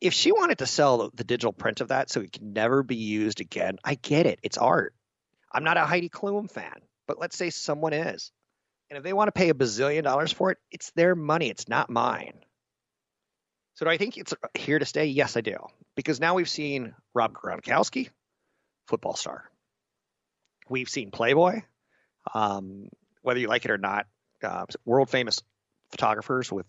If 0.00 0.12
she 0.12 0.32
wanted 0.32 0.58
to 0.58 0.66
sell 0.66 0.98
the, 0.98 1.10
the 1.14 1.24
digital 1.24 1.52
print 1.52 1.80
of 1.80 1.88
that 1.88 2.10
so 2.10 2.20
it 2.20 2.32
can 2.32 2.52
never 2.52 2.82
be 2.82 2.96
used 2.96 3.40
again, 3.40 3.78
I 3.84 3.94
get 3.94 4.26
it. 4.26 4.38
It's 4.42 4.58
art. 4.58 4.94
I'm 5.52 5.64
not 5.64 5.76
a 5.76 5.84
Heidi 5.84 6.08
Klum 6.08 6.50
fan, 6.50 6.80
but 7.06 7.18
let's 7.18 7.36
say 7.36 7.50
someone 7.50 7.92
is. 7.92 8.32
And 8.90 8.98
if 8.98 9.04
they 9.04 9.12
want 9.12 9.28
to 9.28 9.32
pay 9.32 9.48
a 9.48 9.54
bazillion 9.54 10.02
dollars 10.02 10.32
for 10.32 10.50
it, 10.50 10.58
it's 10.70 10.90
their 10.92 11.14
money. 11.14 11.48
It's 11.48 11.68
not 11.68 11.90
mine. 11.90 12.34
So 13.74 13.84
do 13.84 13.90
I 13.90 13.96
think 13.96 14.16
it's 14.16 14.34
here 14.54 14.78
to 14.78 14.84
stay? 14.84 15.06
Yes, 15.06 15.36
I 15.36 15.40
do. 15.40 15.56
Because 15.96 16.20
now 16.20 16.34
we've 16.34 16.48
seen 16.48 16.94
Rob 17.12 17.32
Gronkowski, 17.32 18.08
football 18.86 19.16
star. 19.16 19.44
We've 20.68 20.88
seen 20.88 21.10
Playboy, 21.10 21.62
um, 22.32 22.88
whether 23.22 23.40
you 23.40 23.48
like 23.48 23.64
it 23.64 23.70
or 23.70 23.78
not, 23.78 24.06
uh, 24.42 24.66
world 24.84 25.10
famous 25.10 25.42
photographers 25.90 26.50
with 26.50 26.66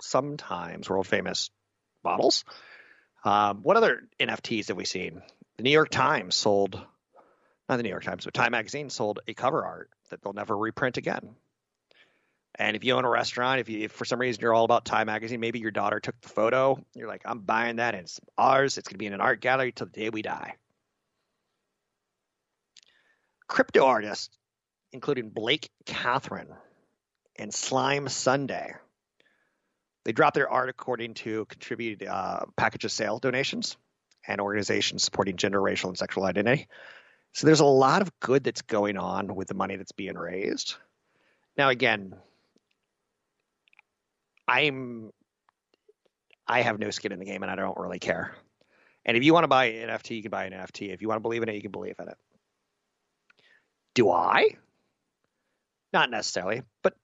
sometimes 0.00 0.90
world 0.90 1.06
famous 1.06 1.50
models. 2.04 2.44
Um, 3.24 3.62
what 3.62 3.76
other 3.76 4.08
NFTs 4.18 4.68
have 4.68 4.76
we 4.76 4.84
seen? 4.84 5.22
The 5.56 5.62
New 5.62 5.70
York 5.70 5.90
Times 5.90 6.34
sold, 6.34 6.80
not 7.68 7.76
the 7.76 7.82
New 7.82 7.90
York 7.90 8.04
Times, 8.04 8.24
but 8.24 8.34
Time 8.34 8.52
Magazine 8.52 8.90
sold 8.90 9.20
a 9.26 9.34
cover 9.34 9.64
art 9.64 9.90
that 10.10 10.22
they'll 10.22 10.32
never 10.32 10.56
reprint 10.56 10.96
again. 10.96 11.36
And 12.60 12.76
if 12.76 12.84
you 12.84 12.92
own 12.92 13.06
a 13.06 13.08
restaurant, 13.08 13.58
if 13.58 13.70
you 13.70 13.84
if 13.84 13.92
for 13.92 14.04
some 14.04 14.20
reason 14.20 14.42
you're 14.42 14.52
all 14.52 14.66
about 14.66 14.84
Time 14.84 15.06
Magazine, 15.06 15.40
maybe 15.40 15.60
your 15.60 15.70
daughter 15.70 15.98
took 15.98 16.20
the 16.20 16.28
photo, 16.28 16.78
you're 16.94 17.08
like, 17.08 17.22
I'm 17.24 17.38
buying 17.40 17.76
that, 17.76 17.94
and 17.94 18.02
it's 18.02 18.20
ours. 18.36 18.76
It's 18.76 18.86
going 18.86 18.96
to 18.96 18.98
be 18.98 19.06
in 19.06 19.14
an 19.14 19.22
art 19.22 19.40
gallery 19.40 19.72
till 19.72 19.86
the 19.86 19.92
day 19.92 20.10
we 20.10 20.20
die. 20.20 20.56
Crypto 23.48 23.86
artists, 23.86 24.36
including 24.92 25.30
Blake 25.30 25.70
Kathryn 25.86 26.48
and 27.36 27.52
Slime 27.52 28.08
Sunday, 28.08 28.74
they 30.04 30.12
dropped 30.12 30.34
their 30.34 30.50
art 30.50 30.68
according 30.68 31.14
to 31.14 31.46
contributed 31.46 32.06
uh, 32.06 32.40
package 32.58 32.84
of 32.84 32.92
sale 32.92 33.18
donations 33.18 33.78
and 34.28 34.38
organizations 34.38 35.02
supporting 35.02 35.38
gender, 35.38 35.62
racial, 35.62 35.88
and 35.88 35.96
sexual 35.96 36.24
identity. 36.24 36.68
So 37.32 37.46
there's 37.46 37.60
a 37.60 37.64
lot 37.64 38.02
of 38.02 38.12
good 38.20 38.44
that's 38.44 38.60
going 38.60 38.98
on 38.98 39.34
with 39.34 39.48
the 39.48 39.54
money 39.54 39.76
that's 39.76 39.92
being 39.92 40.18
raised. 40.18 40.74
Now, 41.56 41.70
again, 41.70 42.16
I'm 44.50 45.12
I 46.48 46.62
have 46.62 46.80
no 46.80 46.90
skin 46.90 47.12
in 47.12 47.20
the 47.20 47.24
game 47.24 47.44
and 47.44 47.50
I 47.50 47.54
don't 47.54 47.78
really 47.78 48.00
care. 48.00 48.34
And 49.04 49.16
if 49.16 49.22
you 49.22 49.32
want 49.32 49.44
to 49.44 49.48
buy 49.48 49.66
an 49.66 49.88
NFT, 49.88 50.16
you 50.16 50.22
can 50.22 50.32
buy 50.32 50.44
an 50.46 50.52
NFT. 50.52 50.92
If 50.92 51.00
you 51.00 51.08
want 51.08 51.18
to 51.18 51.22
believe 51.22 51.44
in 51.44 51.48
it, 51.48 51.54
you 51.54 51.62
can 51.62 51.70
believe 51.70 51.94
in 52.00 52.08
it. 52.08 52.18
Do 53.94 54.10
I? 54.10 54.56
Not 55.92 56.10
necessarily, 56.10 56.62
but 56.82 56.94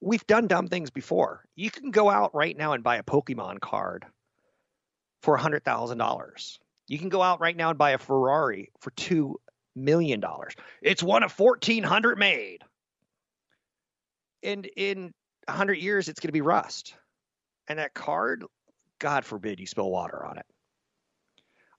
we've 0.00 0.26
done 0.26 0.46
dumb 0.46 0.68
things 0.68 0.90
before. 0.90 1.44
You 1.56 1.70
can 1.70 1.90
go 1.90 2.10
out 2.10 2.34
right 2.34 2.56
now 2.56 2.74
and 2.74 2.84
buy 2.84 2.96
a 2.96 3.02
Pokemon 3.02 3.60
card 3.60 4.04
for 5.22 5.38
$100,000. 5.38 6.58
You 6.88 6.98
can 6.98 7.08
go 7.08 7.22
out 7.22 7.40
right 7.40 7.56
now 7.56 7.70
and 7.70 7.78
buy 7.78 7.92
a 7.92 7.98
Ferrari 7.98 8.70
for 8.80 8.90
$2 8.90 9.34
million. 9.74 10.22
It's 10.82 11.02
one 11.02 11.22
of 11.22 11.38
1,400 11.38 12.18
made. 12.18 12.58
And 14.42 14.68
in 14.76 15.14
100 15.46 15.74
years, 15.74 16.08
it's 16.08 16.20
going 16.20 16.28
to 16.28 16.32
be 16.32 16.40
rust. 16.40 16.94
And 17.68 17.78
that 17.78 17.94
card, 17.94 18.44
God 18.98 19.24
forbid 19.24 19.60
you 19.60 19.66
spill 19.66 19.90
water 19.90 20.24
on 20.24 20.38
it. 20.38 20.46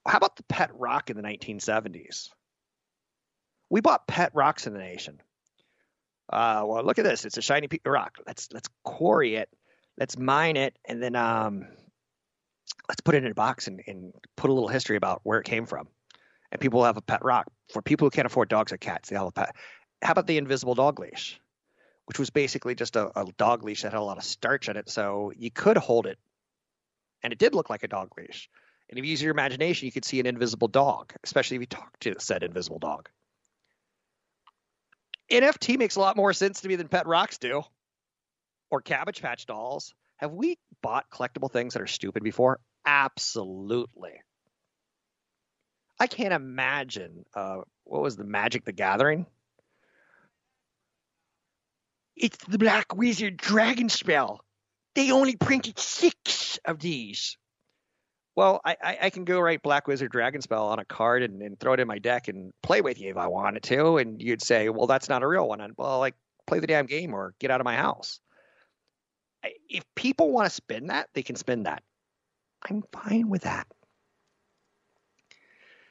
How 0.05 0.17
about 0.17 0.35
the 0.35 0.43
pet 0.43 0.71
rock 0.73 1.09
in 1.09 1.17
the 1.17 1.23
1970s? 1.23 2.29
We 3.69 3.81
bought 3.81 4.07
pet 4.07 4.31
rocks 4.33 4.67
in 4.67 4.73
the 4.73 4.79
nation. 4.79 5.21
Uh, 6.31 6.63
well, 6.65 6.83
look 6.83 6.99
at 6.99 7.05
this. 7.05 7.25
It's 7.25 7.37
a 7.37 7.41
shiny 7.41 7.67
rock. 7.85 8.17
Let's 8.25 8.49
let's 8.51 8.69
quarry 8.83 9.35
it. 9.35 9.49
Let's 9.97 10.17
mine 10.17 10.57
it, 10.57 10.77
and 10.85 11.01
then 11.01 11.15
um, 11.15 11.67
let's 12.89 13.01
put 13.01 13.15
it 13.15 13.23
in 13.23 13.31
a 13.31 13.35
box 13.35 13.67
and, 13.67 13.81
and 13.87 14.13
put 14.35 14.49
a 14.49 14.53
little 14.53 14.69
history 14.69 14.95
about 14.95 15.21
where 15.23 15.39
it 15.39 15.45
came 15.45 15.65
from. 15.65 15.87
And 16.51 16.59
people 16.59 16.79
will 16.79 16.85
have 16.85 16.97
a 16.97 17.01
pet 17.01 17.23
rock. 17.23 17.47
For 17.71 17.81
people 17.81 18.05
who 18.05 18.11
can't 18.11 18.25
afford 18.25 18.49
dogs 18.49 18.71
or 18.71 18.77
cats, 18.77 19.09
they 19.09 19.15
have 19.15 19.27
a 19.27 19.31
pet. 19.31 19.55
How 20.01 20.11
about 20.11 20.27
the 20.27 20.37
invisible 20.37 20.75
dog 20.75 20.99
leash? 20.99 21.39
Which 22.05 22.19
was 22.19 22.29
basically 22.29 22.75
just 22.75 22.95
a, 22.95 23.17
a, 23.19 23.25
dog 23.37 23.63
leash 23.63 23.83
that 23.83 23.93
had 23.93 23.99
a 23.99 24.03
lot 24.03 24.17
of 24.17 24.23
starch 24.23 24.69
in 24.69 24.77
it. 24.77 24.89
So 24.89 25.31
you 25.35 25.51
could 25.51 25.77
hold 25.77 26.05
it, 26.05 26.19
and 27.21 27.31
it 27.31 27.39
did 27.39 27.55
look 27.55 27.69
like 27.69 27.83
a 27.83 27.87
dog 27.87 28.09
leash. 28.17 28.49
And 28.89 28.99
if 28.99 29.05
you 29.05 29.11
use 29.11 29.21
your 29.21 29.31
imagination, 29.31 29.85
you 29.85 29.91
could 29.91 30.05
see 30.05 30.19
an 30.19 30.25
invisible 30.25 30.67
dog, 30.67 31.13
especially 31.23 31.55
if 31.55 31.61
you 31.61 31.67
talk 31.67 31.97
to 32.01 32.15
said 32.19 32.43
invisible 32.43 32.79
dog. 32.79 33.09
NFT 35.31 35.77
makes 35.77 35.95
a 35.95 35.99
lot 35.99 36.17
more 36.17 36.33
sense 36.33 36.61
to 36.61 36.67
me 36.67 36.75
than 36.75 36.87
pet 36.87 37.07
rocks 37.07 37.37
do, 37.37 37.63
or 38.69 38.81
Cabbage 38.81 39.21
Patch 39.21 39.45
dolls. 39.45 39.93
Have 40.17 40.31
we 40.31 40.57
bought 40.81 41.09
collectible 41.09 41.51
things 41.51 41.73
that 41.73 41.81
are 41.81 41.87
stupid 41.87 42.23
before? 42.23 42.59
Absolutely. 42.85 44.21
I 45.99 46.07
can't 46.07 46.33
imagine. 46.33 47.25
Uh, 47.33 47.61
what 47.85 48.01
was 48.01 48.15
the 48.15 48.23
Magic 48.23 48.65
the 48.65 48.73
Gathering? 48.73 49.25
It's 52.15 52.37
the 52.45 52.57
Black 52.57 52.95
Wizard 52.95 53.37
Dragon 53.37 53.89
spell. 53.89 54.43
They 54.95 55.11
only 55.11 55.35
printed 55.35 55.79
six 55.79 56.59
of 56.65 56.79
these. 56.79 57.37
Well, 58.35 58.61
I, 58.65 58.77
I, 58.81 58.97
I 59.03 59.09
can 59.09 59.25
go 59.25 59.39
write 59.39 59.61
Black 59.61 59.87
Wizard 59.87 60.11
Dragon 60.11 60.41
spell 60.41 60.67
on 60.67 60.79
a 60.79 60.85
card 60.85 61.23
and, 61.23 61.41
and, 61.41 61.59
throw 61.59 61.73
it 61.73 61.79
in 61.79 61.87
my 61.87 61.99
deck 61.99 62.27
and 62.27 62.51
play 62.63 62.81
with 62.81 62.99
you 62.99 63.11
if 63.11 63.17
I 63.17 63.27
wanted 63.27 63.63
to. 63.63 63.97
And 63.97 64.21
you'd 64.21 64.41
say, 64.41 64.69
well, 64.69 64.87
that's 64.87 65.09
not 65.09 65.21
a 65.21 65.27
real 65.27 65.47
one. 65.47 65.61
And 65.61 65.73
well, 65.77 65.99
like 65.99 66.15
play 66.47 66.59
the 66.59 66.67
damn 66.67 66.87
game 66.87 67.13
or 67.13 67.35
get 67.39 67.51
out 67.51 67.61
of 67.61 67.65
my 67.65 67.75
house. 67.75 68.19
If 69.69 69.83
people 69.95 70.31
want 70.31 70.47
to 70.47 70.55
spin 70.55 70.87
that, 70.87 71.09
they 71.13 71.21
can 71.21 71.35
spin 71.35 71.63
that. 71.63 71.83
I'm 72.67 72.83
fine 72.91 73.29
with 73.29 73.43
that. 73.43 73.67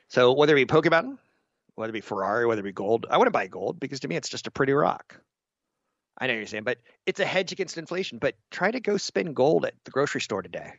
So 0.08 0.32
whether 0.32 0.56
it 0.56 0.66
be 0.66 0.72
Pokemon, 0.72 1.18
whether 1.74 1.90
it 1.90 1.94
be 1.94 2.00
Ferrari, 2.00 2.46
whether 2.46 2.60
it 2.60 2.64
be 2.64 2.72
gold, 2.72 3.06
I 3.10 3.22
to 3.22 3.30
buy 3.30 3.46
gold 3.46 3.78
because 3.78 4.00
to 4.00 4.08
me 4.08 4.16
it's 4.16 4.28
just 4.28 4.46
a 4.46 4.50
pretty 4.50 4.72
rock. 4.72 5.20
I 6.22 6.28
know 6.28 6.34
you're 6.34 6.46
saying, 6.46 6.62
but 6.62 6.78
it's 7.04 7.18
a 7.18 7.24
hedge 7.24 7.50
against 7.50 7.76
inflation. 7.76 8.18
But 8.18 8.36
try 8.48 8.70
to 8.70 8.78
go 8.78 8.96
spend 8.96 9.34
gold 9.34 9.64
at 9.64 9.74
the 9.84 9.90
grocery 9.90 10.20
store 10.20 10.40
today. 10.40 10.74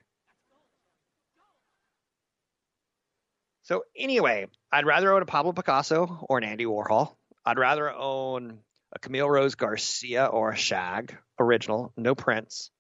So 3.64 3.84
anyway, 3.94 4.48
I'd 4.72 4.86
rather 4.86 5.12
own 5.12 5.22
a 5.22 5.26
Pablo 5.26 5.52
Picasso 5.52 6.26
or 6.30 6.38
an 6.38 6.46
Andy 6.46 6.64
Warhol. 6.64 7.18
I'd 7.46 7.60
rather 7.60 7.92
own 7.92 8.60
a 8.94 9.00
Camille 9.00 9.30
Rose 9.30 9.56
Garcia 9.56 10.28
or 10.28 10.52
a 10.52 10.56
Shag 10.56 11.18
original, 11.38 11.92
no 11.98 12.16
prints, 12.16 12.72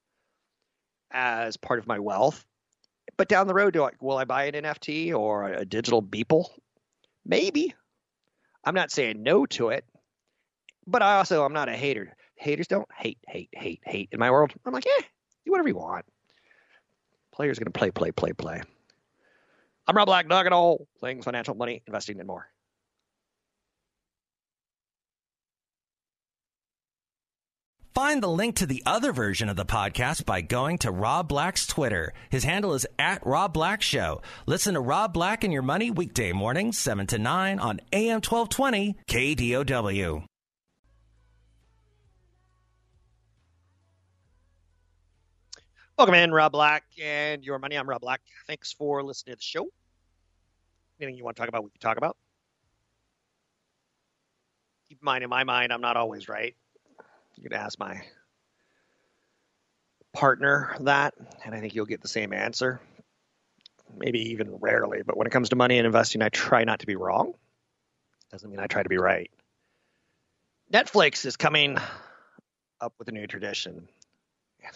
as 1.11 1.57
part 1.57 1.79
of 1.79 1.87
my 1.87 1.99
wealth. 1.99 2.45
But 3.17 3.27
down 3.27 3.47
the 3.47 3.53
road, 3.53 3.73
do 3.73 3.83
I, 3.83 3.89
will 3.99 4.15
I 4.15 4.23
buy 4.23 4.45
an 4.45 4.53
NFT 4.53 5.13
or 5.13 5.51
a 5.51 5.65
digital 5.65 6.01
Beeple? 6.01 6.45
Maybe. 7.25 7.75
I'm 8.63 8.75
not 8.75 8.89
saying 8.89 9.21
no 9.21 9.45
to 9.47 9.67
it, 9.67 9.83
but 10.87 11.01
I 11.01 11.17
also 11.17 11.43
I'm 11.43 11.51
not 11.51 11.67
a 11.67 11.75
hater 11.75 12.15
haters 12.43 12.67
don't 12.67 12.87
hate, 12.93 13.17
hate, 13.27 13.49
hate, 13.53 13.81
hate 13.85 14.09
in 14.11 14.19
my 14.19 14.29
world. 14.29 14.53
I'm 14.65 14.73
like, 14.73 14.85
yeah, 14.85 15.05
do 15.45 15.51
whatever 15.51 15.69
you 15.69 15.75
want. 15.75 16.05
Players 17.31 17.57
going 17.57 17.71
to 17.71 17.71
play, 17.71 17.89
play, 17.89 18.11
play, 18.11 18.33
play. 18.33 18.61
I'm 19.87 19.97
Rob 19.97 20.05
Black, 20.05 20.27
Nugget 20.27 20.53
all 20.53 20.87
things 21.01 21.25
financial, 21.25 21.55
money, 21.55 21.81
investing, 21.87 22.19
and 22.19 22.27
more. 22.27 22.47
Find 27.93 28.23
the 28.23 28.27
link 28.27 28.55
to 28.55 28.65
the 28.65 28.81
other 28.87 29.13
version 29.13 29.49
of 29.49 29.55
the 29.55 29.65
podcast 29.65 30.25
by 30.25 30.41
going 30.41 30.79
to 30.79 30.89
Rob 30.89 31.27
Black's 31.27 31.67
Twitter. 31.67 32.11
His 32.31 32.43
handle 32.43 32.73
is 32.73 32.87
at 32.97 33.23
Rob 33.23 33.53
Black 33.53 33.83
Show. 33.83 34.23
Listen 34.47 34.73
to 34.73 34.79
Rob 34.79 35.13
Black 35.13 35.43
and 35.43 35.53
Your 35.53 35.61
Money 35.61 35.91
weekday 35.91 36.31
mornings, 36.31 36.79
7 36.79 37.05
to 37.07 37.19
9 37.19 37.59
on 37.59 37.81
AM 37.91 38.21
1220 38.21 38.97
KDOW. 39.07 40.25
Welcome 45.95 46.15
in, 46.15 46.31
Rob 46.31 46.51
Black 46.51 46.83
and 46.99 47.45
your 47.45 47.59
money. 47.59 47.75
I'm 47.75 47.87
Rob 47.87 48.01
Black. 48.01 48.19
Thanks 48.47 48.73
for 48.73 49.03
listening 49.03 49.33
to 49.33 49.37
the 49.37 49.43
show. 49.43 49.67
Anything 50.99 51.17
you 51.17 51.23
want 51.23 51.35
to 51.35 51.39
talk 51.39 51.49
about, 51.49 51.63
we 51.63 51.69
can 51.69 51.79
talk 51.79 51.97
about. 51.97 52.17
Keep 54.89 55.01
in 55.01 55.05
mind, 55.05 55.23
in 55.23 55.29
my 55.29 55.43
mind, 55.43 55.71
I'm 55.71 55.81
not 55.81 55.95
always 55.95 56.27
right. 56.27 56.55
You 57.35 57.47
can 57.47 57.53
ask 57.53 57.77
my 57.77 58.01
partner 60.13 60.75
that, 60.79 61.13
and 61.45 61.53
I 61.53 61.59
think 61.59 61.75
you'll 61.75 61.85
get 61.85 62.01
the 62.01 62.07
same 62.07 62.33
answer. 62.33 62.81
Maybe 63.95 64.31
even 64.31 64.57
rarely, 64.59 65.03
but 65.05 65.15
when 65.15 65.27
it 65.27 65.31
comes 65.31 65.49
to 65.49 65.55
money 65.55 65.77
and 65.77 65.85
investing, 65.85 66.23
I 66.23 66.29
try 66.29 66.63
not 66.63 66.79
to 66.79 66.87
be 66.87 66.95
wrong. 66.95 67.33
Doesn't 68.31 68.49
mean 68.49 68.59
I 68.59 68.65
try 68.65 68.81
to 68.81 68.89
be 68.89 68.97
right. 68.97 69.29
Netflix 70.73 71.23
is 71.23 71.37
coming 71.37 71.77
up 72.81 72.95
with 72.97 73.09
a 73.09 73.11
new 73.11 73.27
tradition 73.27 73.87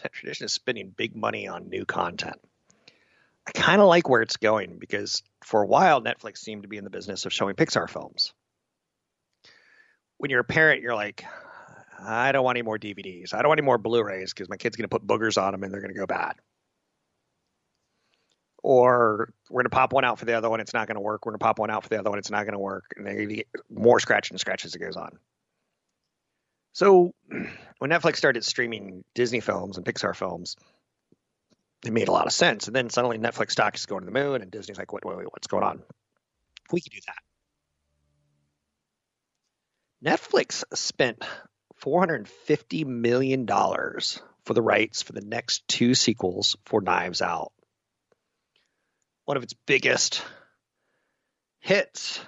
that 0.01 0.13
tradition 0.13 0.45
is 0.45 0.53
spending 0.53 0.93
big 0.95 1.15
money 1.15 1.47
on 1.47 1.69
new 1.69 1.85
content. 1.85 2.39
I 3.47 3.51
kind 3.51 3.81
of 3.81 3.87
like 3.87 4.09
where 4.09 4.21
it's 4.21 4.37
going 4.37 4.77
because 4.77 5.23
for 5.43 5.61
a 5.61 5.65
while 5.65 6.01
Netflix 6.01 6.39
seemed 6.39 6.63
to 6.63 6.67
be 6.67 6.77
in 6.77 6.83
the 6.83 6.89
business 6.89 7.25
of 7.25 7.31
showing 7.31 7.55
Pixar 7.55 7.89
films. 7.89 8.33
When 10.17 10.31
you're 10.31 10.41
a 10.41 10.45
parent, 10.45 10.81
you're 10.81 10.95
like, 10.95 11.23
I 11.99 12.31
don't 12.31 12.43
want 12.43 12.57
any 12.57 12.63
more 12.63 12.77
DVDs. 12.77 13.33
I 13.33 13.41
don't 13.41 13.49
want 13.49 13.59
any 13.59 13.65
more 13.65 13.77
Blu-rays 13.77 14.33
because 14.33 14.49
my 14.49 14.57
kid's 14.57 14.75
going 14.75 14.89
to 14.89 14.99
put 14.99 15.07
boogers 15.07 15.41
on 15.41 15.53
them 15.53 15.63
and 15.63 15.73
they're 15.73 15.81
going 15.81 15.93
to 15.93 15.99
go 15.99 16.05
bad. 16.05 16.33
Or 18.63 19.31
we're 19.49 19.61
going 19.61 19.69
to 19.69 19.75
pop 19.75 19.93
one 19.93 20.03
out 20.03 20.19
for 20.19 20.25
the 20.25 20.33
other 20.33 20.49
one, 20.49 20.59
it's 20.59 20.73
not 20.73 20.87
going 20.87 20.95
to 20.95 21.01
work. 21.01 21.25
We're 21.25 21.31
going 21.31 21.39
to 21.39 21.43
pop 21.43 21.59
one 21.59 21.69
out 21.69 21.83
for 21.83 21.89
the 21.89 21.99
other 21.99 22.09
one, 22.09 22.19
it's 22.19 22.31
not 22.31 22.43
going 22.43 22.53
to 22.53 22.59
work, 22.59 22.85
and 22.97 23.05
they 23.05 23.25
get 23.27 23.47
more 23.69 23.99
scratch 23.99 24.31
and 24.31 24.39
scratch 24.39 24.65
as 24.65 24.75
it 24.75 24.79
goes 24.79 24.97
on. 24.97 25.17
So 26.77 27.15
when 27.79 27.89
Netflix 27.89 28.17
started 28.17 28.45
streaming 28.45 29.03
Disney 29.15 29.39
films 29.39 29.77
and 29.77 29.85
Pixar 29.85 30.15
films, 30.15 30.55
it 31.83 31.91
made 31.91 32.07
a 32.07 32.11
lot 32.11 32.27
of 32.27 32.33
sense. 32.33 32.67
And 32.67 32.75
then 32.75 32.91
suddenly 32.91 33.17
Netflix 33.17 33.53
stock 33.53 33.75
is 33.75 33.87
going 33.87 34.01
to 34.01 34.05
the 34.05 34.11
moon, 34.11 34.43
and 34.43 34.51
Disney's 34.51 34.77
like, 34.77 34.93
"What? 34.93 35.03
Wait, 35.03 35.17
wait, 35.17 35.25
what's 35.25 35.47
going 35.47 35.63
on?" 35.63 35.81
We 36.71 36.79
could 36.79 36.91
do 36.91 36.99
that. 40.03 40.19
Netflix 40.19 40.63
spent 40.75 41.25
450 41.77 42.85
million 42.85 43.47
dollars 43.47 44.21
for 44.45 44.53
the 44.53 44.61
rights 44.61 45.01
for 45.01 45.13
the 45.13 45.21
next 45.21 45.67
two 45.67 45.95
sequels 45.95 46.57
for 46.65 46.79
Knives 46.79 47.23
Out. 47.23 47.53
one 49.25 49.35
of 49.35 49.41
its 49.41 49.53
biggest 49.65 50.23
hits 51.59 52.19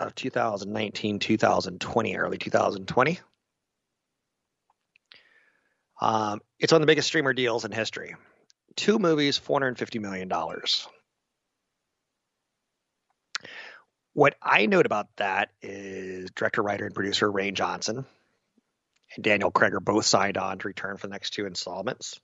of 0.00 0.16
2019, 0.16 1.20
2020, 1.20 2.16
early 2.16 2.38
2020. 2.38 3.20
Um, 6.02 6.40
it's 6.58 6.72
one 6.72 6.82
of 6.82 6.86
the 6.86 6.90
biggest 6.90 7.06
streamer 7.06 7.32
deals 7.32 7.64
in 7.64 7.70
history. 7.70 8.16
Two 8.74 8.98
movies, 8.98 9.38
$450 9.38 10.00
million. 10.00 10.28
What 14.12 14.34
I 14.42 14.66
note 14.66 14.86
about 14.86 15.06
that 15.18 15.50
is 15.62 16.32
director, 16.32 16.60
writer, 16.60 16.86
and 16.86 16.94
producer 16.94 17.30
Rian 17.30 17.54
Johnson 17.54 18.04
and 19.14 19.24
Daniel 19.24 19.52
Craig 19.52 19.74
are 19.74 19.80
both 19.80 20.04
signed 20.04 20.38
on 20.38 20.58
to 20.58 20.66
return 20.66 20.96
for 20.96 21.06
the 21.06 21.12
next 21.12 21.34
two 21.34 21.46
installments. 21.46 22.18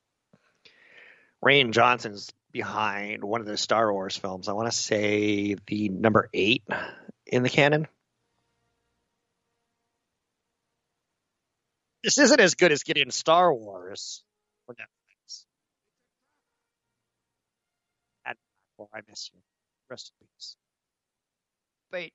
Rian 1.44 1.70
Johnson's 1.70 2.32
behind 2.50 3.22
one 3.22 3.40
of 3.40 3.46
the 3.46 3.56
Star 3.56 3.92
Wars 3.92 4.16
films. 4.16 4.48
I 4.48 4.54
want 4.54 4.66
to 4.68 4.76
say 4.76 5.54
the 5.68 5.88
number 5.88 6.28
eight 6.34 6.64
in 7.26 7.44
the 7.44 7.48
canon. 7.48 7.86
This 12.04 12.18
isn't 12.18 12.40
as 12.40 12.54
good 12.54 12.72
as 12.72 12.82
getting 12.82 13.10
Star 13.10 13.52
Wars 13.52 14.22
for 14.66 14.74
Netflix. 14.74 15.44
And 18.26 18.36
I 18.94 19.00
miss 19.08 19.30
you. 19.32 19.40
Rest 19.90 20.12
in 20.20 20.26
peace. 20.26 20.56
But 21.90 22.10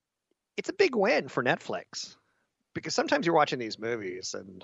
it's 0.58 0.69
a 0.69 0.74
big 0.74 0.96
win 0.96 1.28
for 1.28 1.43
Netflix 1.43 2.15
because 2.74 2.96
sometimes 2.96 3.26
you're 3.26 3.36
watching 3.36 3.60
these 3.60 3.80
movies 3.80 4.36
and 4.38 4.63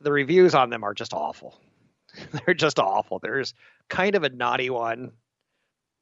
the 0.00 0.12
reviews 0.12 0.54
on 0.54 0.70
them 0.70 0.84
are 0.84 0.94
just 0.94 1.14
awful. 1.14 1.58
They're 2.44 2.54
just 2.54 2.78
awful. 2.78 3.18
There's 3.18 3.54
kind 3.88 4.14
of 4.14 4.24
a 4.24 4.28
naughty 4.28 4.70
one 4.70 5.12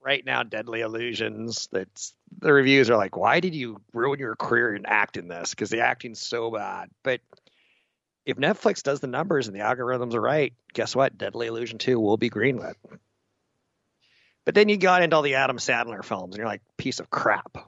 right 0.02 0.24
now, 0.24 0.42
Deadly 0.42 0.80
Illusions. 0.80 1.68
That's 1.70 2.14
the 2.38 2.52
reviews 2.52 2.90
are 2.90 2.96
like, 2.96 3.16
why 3.16 3.40
did 3.40 3.54
you 3.54 3.80
ruin 3.92 4.18
your 4.18 4.34
career 4.36 4.74
and 4.74 4.86
act 4.86 5.16
in 5.16 5.28
this? 5.28 5.50
Because 5.50 5.70
the 5.70 5.80
acting's 5.80 6.20
so 6.20 6.50
bad. 6.50 6.90
But 7.02 7.20
if 8.24 8.36
Netflix 8.36 8.82
does 8.82 9.00
the 9.00 9.06
numbers 9.06 9.48
and 9.48 9.56
the 9.56 9.60
algorithms 9.60 10.14
are 10.14 10.20
right, 10.20 10.52
guess 10.72 10.94
what? 10.94 11.18
Deadly 11.18 11.46
Illusion 11.46 11.78
2 11.78 11.98
will 11.98 12.16
be 12.16 12.30
greenlit. 12.30 12.74
But 14.44 14.54
then 14.54 14.68
you 14.68 14.76
got 14.76 15.02
into 15.02 15.16
all 15.16 15.22
the 15.22 15.36
Adam 15.36 15.58
Sandler 15.58 16.04
films, 16.04 16.34
and 16.34 16.38
you're 16.38 16.46
like, 16.46 16.62
piece 16.76 17.00
of 17.00 17.10
crap. 17.10 17.58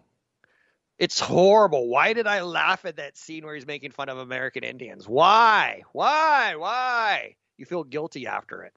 It's 0.98 1.20
horrible. 1.20 1.88
Why 1.88 2.12
did 2.12 2.26
I 2.26 2.42
laugh 2.42 2.84
at 2.84 2.96
that 2.96 3.16
scene 3.16 3.44
where 3.44 3.54
he's 3.54 3.66
making 3.66 3.90
fun 3.90 4.08
of 4.08 4.18
American 4.18 4.64
Indians? 4.64 5.08
Why? 5.08 5.82
Why? 5.92 6.54
Why? 6.56 7.36
You 7.56 7.66
feel 7.66 7.84
guilty 7.84 8.26
after 8.26 8.62
it. 8.62 8.72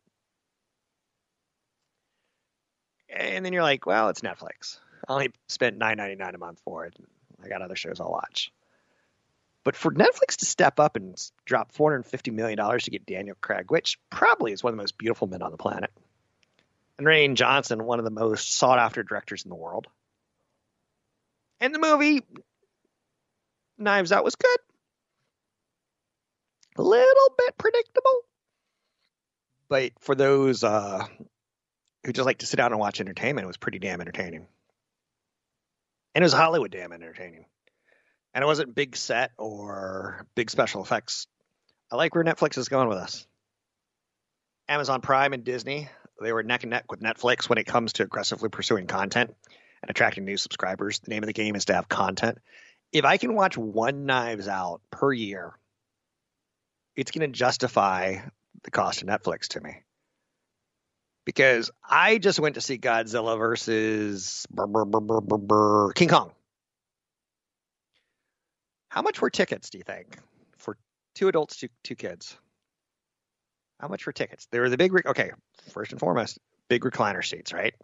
And 3.09 3.45
then 3.45 3.53
you're 3.53 3.63
like, 3.63 3.85
well, 3.85 4.09
it's 4.09 4.21
Netflix. 4.21 4.79
I 5.07 5.13
only 5.13 5.31
spent 5.47 5.77
nine 5.77 5.97
ninety 5.97 6.15
nine 6.15 6.35
a 6.35 6.39
month 6.39 6.59
for 6.63 6.85
it. 6.85 6.95
I 7.43 7.47
got 7.47 7.61
other 7.61 7.75
shows 7.75 7.99
I'll 7.99 8.11
watch. 8.11 8.51
But 9.67 9.75
for 9.75 9.91
Netflix 9.91 10.37
to 10.37 10.45
step 10.45 10.79
up 10.79 10.95
and 10.95 11.21
drop 11.43 11.73
four 11.73 11.91
hundred 11.91 12.03
fifty 12.03 12.31
million 12.31 12.55
dollars 12.55 12.85
to 12.85 12.89
get 12.89 13.05
Daniel 13.05 13.35
Craig, 13.41 13.69
which 13.69 13.99
probably 14.09 14.53
is 14.53 14.63
one 14.63 14.71
of 14.71 14.77
the 14.77 14.81
most 14.81 14.97
beautiful 14.97 15.27
men 15.27 15.41
on 15.41 15.51
the 15.51 15.57
planet, 15.57 15.91
and 16.97 17.05
Rian 17.05 17.35
Johnson, 17.35 17.83
one 17.83 17.99
of 17.99 18.05
the 18.05 18.09
most 18.09 18.53
sought 18.53 18.79
after 18.79 19.03
directors 19.03 19.43
in 19.43 19.49
the 19.49 19.57
world, 19.57 19.87
and 21.59 21.75
the 21.75 21.79
movie 21.79 22.21
Knives 23.77 24.13
Out 24.13 24.23
was 24.23 24.35
good, 24.35 24.57
a 26.77 26.81
little 26.81 27.33
bit 27.37 27.57
predictable, 27.57 28.21
but 29.67 29.91
for 29.99 30.15
those 30.15 30.63
uh, 30.63 31.05
who 32.05 32.13
just 32.13 32.25
like 32.25 32.37
to 32.37 32.45
sit 32.45 32.55
down 32.55 32.71
and 32.71 32.79
watch 32.79 33.01
entertainment, 33.01 33.43
it 33.43 33.47
was 33.47 33.57
pretty 33.57 33.79
damn 33.79 33.99
entertaining. 33.99 34.47
And 36.15 36.23
it 36.23 36.25
was 36.25 36.31
Hollywood 36.31 36.71
damn 36.71 36.93
entertaining. 36.93 37.47
And 38.37 38.43
it 38.43 38.45
wasn't 38.45 38.75
big 38.75 38.95
set 38.95 39.31
or 39.39 40.27
big 40.35 40.51
special 40.51 40.83
effects. 40.83 41.25
I 41.91 41.95
like 41.95 42.13
where 42.13 42.23
Netflix 42.23 42.59
is 42.59 42.69
going 42.69 42.87
with 42.87 42.99
us. 42.99 43.25
Amazon 44.69 45.01
Prime 45.01 45.33
and 45.33 45.43
Disney, 45.43 45.89
they 46.21 46.31
were 46.31 46.43
neck 46.43 46.61
and 46.61 46.69
neck 46.69 46.91
with 46.91 46.99
Netflix 46.99 47.49
when 47.49 47.57
it 47.57 47.65
comes 47.65 47.93
to 47.93 48.03
aggressively 48.03 48.49
pursuing 48.49 48.85
content 48.85 49.33
and 49.81 49.89
attracting 49.89 50.23
new 50.23 50.37
subscribers. 50.37 50.99
The 50.99 51.09
name 51.09 51.23
of 51.23 51.27
the 51.27 51.33
game 51.33 51.55
is 51.55 51.65
to 51.65 51.73
have 51.73 51.89
content. 51.89 52.37
If 52.91 53.05
I 53.05 53.17
can 53.17 53.33
watch 53.33 53.57
one 53.57 54.05
Knives 54.05 54.47
Out 54.47 54.81
per 54.91 55.11
year, 55.11 55.57
it's 56.95 57.09
going 57.09 57.27
to 57.27 57.35
justify 57.35 58.17
the 58.63 58.69
cost 58.69 59.01
of 59.01 59.07
Netflix 59.07 59.47
to 59.47 59.61
me. 59.61 59.81
Because 61.25 61.71
I 61.83 62.19
just 62.19 62.39
went 62.39 62.53
to 62.53 62.61
see 62.61 62.77
Godzilla 62.77 63.35
versus 63.35 64.45
King 65.95 66.09
Kong. 66.09 66.33
How 68.97 69.03
much 69.03 69.21
were 69.21 69.29
tickets, 69.29 69.69
do 69.69 69.77
you 69.77 69.83
think, 69.83 70.17
for 70.57 70.75
two 71.13 71.27
adults, 71.27 71.57
two, 71.57 71.67
two 71.83 71.93
kids? 71.93 72.35
How 73.79 73.87
much 73.89 74.07
were 74.07 74.11
tickets? 74.11 74.47
They 74.49 74.59
were 74.59 74.69
the 74.69 74.77
big, 74.77 74.91
re- 74.91 75.03
okay, 75.05 75.29
first 75.69 75.91
and 75.91 75.99
foremost, 75.99 76.39
big 76.67 76.81
recliner 76.81 77.23
seats, 77.23 77.53
right? 77.53 77.75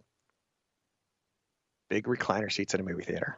Big 1.88 2.08
recliner 2.08 2.52
seats 2.52 2.74
in 2.74 2.80
a 2.80 2.84
movie 2.84 3.04
theater. 3.04 3.38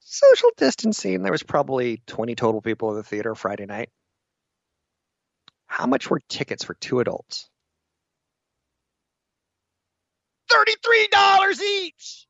Social 0.00 0.48
distancing, 0.56 1.22
there 1.22 1.32
was 1.32 1.42
probably 1.42 2.00
20 2.06 2.34
total 2.34 2.62
people 2.62 2.88
in 2.92 2.96
the 2.96 3.02
theater 3.02 3.34
Friday 3.34 3.66
night. 3.66 3.90
How 5.66 5.84
much 5.84 6.08
were 6.08 6.22
tickets 6.30 6.64
for 6.64 6.72
two 6.72 7.00
adults? 7.00 7.50
$33 10.50 11.60
each. 11.60 12.26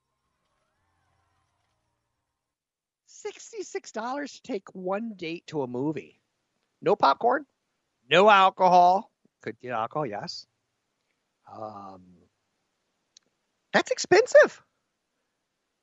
$66 3.33 4.33
to 4.33 4.43
take 4.43 4.75
one 4.75 5.15
date 5.17 5.47
to 5.49 5.63
a 5.63 5.67
movie. 5.67 6.21
No 6.83 6.97
popcorn, 6.97 7.47
no 8.11 8.29
alcohol. 8.31 9.11
Could 9.43 9.59
get 9.61 9.73
alcohol, 9.73 10.07
yes. 10.07 10.47
Um, 11.53 12.03
that's 13.73 13.91
expensive. 13.91 14.63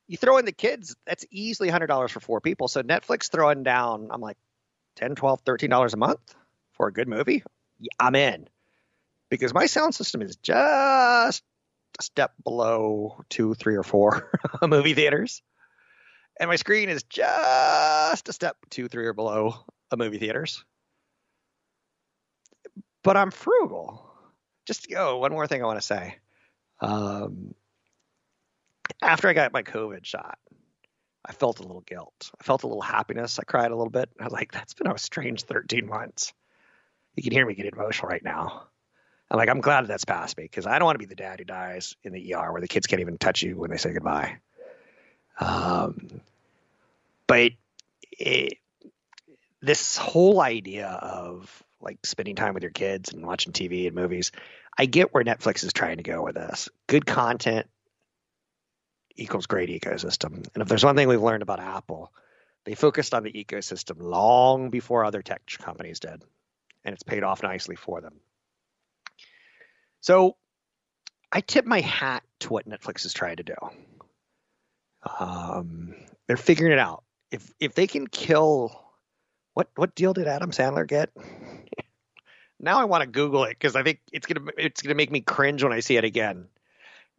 You 0.07 0.17
throw 0.17 0.37
in 0.37 0.45
the 0.45 0.51
kids, 0.51 0.95
that's 1.05 1.25
easily 1.31 1.69
$100 1.69 2.09
for 2.09 2.19
four 2.19 2.41
people. 2.41 2.67
So 2.67 2.83
Netflix 2.83 3.31
throwing 3.31 3.63
down, 3.63 4.09
I'm 4.11 4.21
like, 4.21 4.37
10 4.97 5.15
12 5.15 5.43
$13 5.43 5.93
a 5.93 5.97
month 5.97 6.35
for 6.73 6.87
a 6.87 6.93
good 6.93 7.07
movie. 7.07 7.43
I'm 7.99 8.15
in. 8.15 8.47
Because 9.29 9.53
my 9.53 9.65
sound 9.65 9.95
system 9.95 10.21
is 10.21 10.35
just 10.35 11.43
a 11.99 12.03
step 12.03 12.33
below 12.43 13.23
two, 13.29 13.53
three, 13.53 13.75
or 13.75 13.83
four 13.83 14.29
movie 14.61 14.93
theaters. 14.93 15.41
And 16.39 16.49
my 16.49 16.55
screen 16.55 16.89
is 16.89 17.03
just 17.03 18.29
a 18.29 18.33
step 18.33 18.57
two, 18.69 18.87
three, 18.87 19.05
or 19.05 19.13
below 19.13 19.55
a 19.91 19.97
movie 19.97 20.17
theaters. 20.17 20.63
But 23.03 23.17
I'm 23.17 23.31
frugal. 23.31 24.09
Just 24.65 24.87
oh, 24.95 25.17
one 25.17 25.31
more 25.31 25.47
thing 25.47 25.61
I 25.61 25.65
want 25.65 25.79
to 25.79 25.85
say. 25.85 26.17
Um, 26.81 27.53
after 29.01 29.27
I 29.27 29.33
got 29.33 29.53
my 29.53 29.63
COVID 29.63 30.05
shot, 30.05 30.37
I 31.25 31.33
felt 31.33 31.59
a 31.59 31.63
little 31.63 31.81
guilt. 31.81 32.31
I 32.39 32.43
felt 32.43 32.63
a 32.63 32.67
little 32.67 32.81
happiness. 32.81 33.39
I 33.39 33.43
cried 33.43 33.71
a 33.71 33.75
little 33.75 33.91
bit. 33.91 34.09
I 34.19 34.23
was 34.23 34.33
like, 34.33 34.51
that's 34.51 34.73
been 34.73 34.87
a 34.87 34.97
strange 34.97 35.43
13 35.43 35.87
months. 35.87 36.33
You 37.15 37.23
can 37.23 37.31
hear 37.31 37.45
me 37.45 37.53
get 37.53 37.65
emotional 37.65 38.09
right 38.09 38.23
now. 38.23 38.67
I'm 39.29 39.37
like, 39.37 39.49
I'm 39.49 39.61
glad 39.61 39.83
that 39.83 39.87
that's 39.87 40.05
past 40.05 40.37
me 40.37 40.43
because 40.43 40.67
I 40.67 40.79
don't 40.79 40.85
want 40.85 40.95
to 40.95 40.99
be 40.99 41.05
the 41.05 41.15
dad 41.15 41.39
who 41.39 41.45
dies 41.45 41.95
in 42.03 42.13
the 42.13 42.33
ER 42.33 42.51
where 42.51 42.61
the 42.61 42.67
kids 42.67 42.87
can't 42.87 43.01
even 43.01 43.17
touch 43.17 43.41
you 43.41 43.57
when 43.57 43.71
they 43.71 43.77
say 43.77 43.93
goodbye. 43.93 44.37
Um, 45.39 46.21
but 47.27 47.51
it, 48.11 48.57
this 49.61 49.97
whole 49.97 50.41
idea 50.41 50.87
of 50.87 51.63
like 51.81 52.05
spending 52.05 52.35
time 52.35 52.53
with 52.53 52.63
your 52.63 52.71
kids 52.71 53.11
and 53.11 53.25
watching 53.25 53.53
TV 53.53 53.87
and 53.87 53.95
movies, 53.95 54.31
I 54.77 54.85
get 54.85 55.13
where 55.13 55.23
Netflix 55.23 55.63
is 55.63 55.73
trying 55.73 55.97
to 55.97 56.03
go 56.03 56.23
with 56.23 56.35
this. 56.35 56.69
Good 56.87 57.05
content 57.05 57.67
equals 59.15 59.45
great 59.45 59.69
ecosystem. 59.69 60.47
And 60.53 60.61
if 60.61 60.67
there's 60.67 60.83
one 60.83 60.95
thing 60.95 61.07
we've 61.07 61.21
learned 61.21 61.43
about 61.43 61.59
Apple, 61.59 62.11
they 62.65 62.75
focused 62.75 63.13
on 63.13 63.23
the 63.23 63.31
ecosystem 63.31 64.01
long 64.01 64.69
before 64.69 65.03
other 65.03 65.21
tech 65.21 65.41
companies 65.59 65.99
did, 65.99 66.23
and 66.83 66.93
it's 66.93 67.03
paid 67.03 67.23
off 67.23 67.43
nicely 67.43 67.75
for 67.75 68.01
them. 68.01 68.13
So 70.01 70.37
I 71.31 71.41
tip 71.41 71.65
my 71.65 71.81
hat 71.81 72.23
to 72.41 72.49
what 72.49 72.67
Netflix 72.67 73.05
is 73.05 73.13
trying 73.13 73.37
to 73.37 73.43
do. 73.43 73.55
Um, 75.19 75.95
they're 76.27 76.37
figuring 76.37 76.73
it 76.73 76.79
out. 76.79 77.03
If 77.31 77.51
if 77.59 77.73
they 77.75 77.87
can 77.87 78.07
kill, 78.07 78.79
what 79.53 79.69
what 79.75 79.95
deal 79.95 80.13
did 80.13 80.27
Adam 80.27 80.51
Sandler 80.51 80.87
get? 80.87 81.09
now 82.59 82.79
I 82.79 82.85
want 82.85 83.01
to 83.01 83.09
Google 83.09 83.43
it 83.43 83.51
because 83.51 83.75
I 83.75 83.83
think 83.83 83.99
it's 84.11 84.25
gonna 84.25 84.51
it's 84.57 84.81
gonna 84.81 84.95
make 84.95 85.11
me 85.11 85.21
cringe 85.21 85.63
when 85.63 85.73
I 85.73 85.81
see 85.81 85.97
it 85.97 86.03
again. 86.03 86.47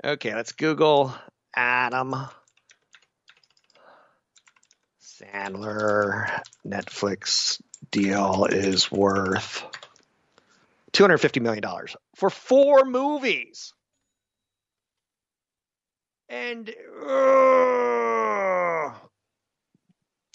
Okay, 0.03 0.35
let's 0.35 0.53
Google 0.53 1.15
Adam 1.55 2.15
Sandler 5.01 6.41
Netflix 6.67 7.61
deal 7.91 8.47
is 8.51 8.91
worth 8.91 9.65
$250 10.93 11.41
million 11.41 11.65
for 12.17 12.31
four 12.31 12.85
movies. 12.85 13.73
And 16.29 16.69
uh, 16.69 16.73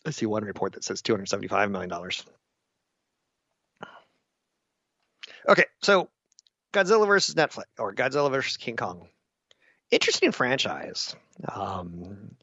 I 0.06 0.12
see 0.12 0.26
one 0.26 0.44
report 0.44 0.74
that 0.74 0.84
says 0.84 1.02
$275 1.02 1.72
million. 1.72 1.92
Okay, 5.48 5.66
so 5.82 6.10
Godzilla 6.74 7.08
versus 7.08 7.36
Netflix 7.36 7.64
or 7.78 7.94
Godzilla 7.94 8.32
versus 8.32 8.58
King 8.58 8.76
Kong. 8.76 9.08
Interesting 9.90 10.32
franchise. 10.32 11.16
Um, 11.52 12.36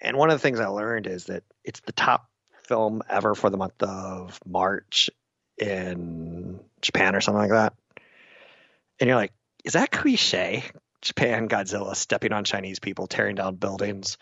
and 0.00 0.16
one 0.16 0.30
of 0.30 0.34
the 0.34 0.42
things 0.42 0.60
I 0.60 0.66
learned 0.66 1.06
is 1.06 1.26
that 1.26 1.44
it's 1.64 1.80
the 1.80 1.92
top 1.92 2.28
film 2.64 3.02
ever 3.08 3.34
for 3.34 3.50
the 3.50 3.56
month 3.56 3.82
of 3.82 4.38
March 4.46 5.10
in 5.56 6.60
Japan 6.82 7.16
or 7.16 7.20
something 7.20 7.40
like 7.40 7.50
that. 7.50 7.74
And 8.98 9.08
you're 9.08 9.16
like, 9.16 9.32
is 9.64 9.74
that 9.74 9.90
cliche? 9.90 10.64
Japan 11.02 11.48
Godzilla 11.48 11.94
stepping 11.96 12.32
on 12.32 12.44
Chinese 12.44 12.78
people, 12.78 13.06
tearing 13.06 13.36
down 13.36 13.56
buildings, 13.56 14.18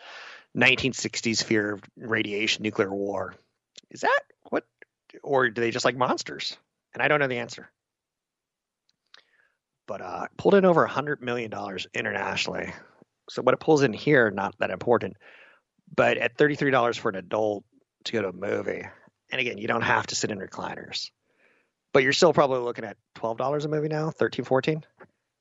1960s 0.56 1.42
fear 1.42 1.74
of 1.74 1.82
radiation, 1.96 2.62
nuclear 2.62 2.92
war. 2.92 3.34
Is 3.90 4.00
that 4.02 4.20
what? 4.50 4.64
Or 5.22 5.48
do 5.50 5.60
they 5.60 5.70
just 5.70 5.84
like 5.84 5.96
monsters? 5.96 6.56
And 6.94 7.02
I 7.02 7.08
don't 7.08 7.20
know 7.20 7.28
the 7.28 7.38
answer 7.38 7.70
but 9.88 10.02
uh, 10.02 10.26
pulled 10.36 10.54
in 10.54 10.64
over 10.64 10.86
$100 10.86 11.20
million 11.20 11.52
internationally. 11.94 12.72
So 13.30 13.42
what 13.42 13.54
it 13.54 13.60
pulls 13.60 13.82
in 13.82 13.92
here, 13.92 14.30
not 14.30 14.54
that 14.58 14.70
important, 14.70 15.16
but 15.96 16.18
at 16.18 16.36
$33 16.36 16.96
for 16.98 17.08
an 17.08 17.16
adult 17.16 17.64
to 18.04 18.12
go 18.12 18.22
to 18.22 18.28
a 18.28 18.32
movie, 18.32 18.84
and 19.32 19.40
again, 19.40 19.58
you 19.58 19.66
don't 19.66 19.82
have 19.82 20.06
to 20.08 20.14
sit 20.14 20.30
in 20.30 20.38
recliners, 20.38 21.10
but 21.92 22.02
you're 22.02 22.12
still 22.12 22.32
probably 22.32 22.60
looking 22.60 22.84
at 22.84 22.96
$12 23.16 23.64
a 23.64 23.68
movie 23.68 23.88
now, 23.88 24.10
13, 24.10 24.44
14, 24.44 24.84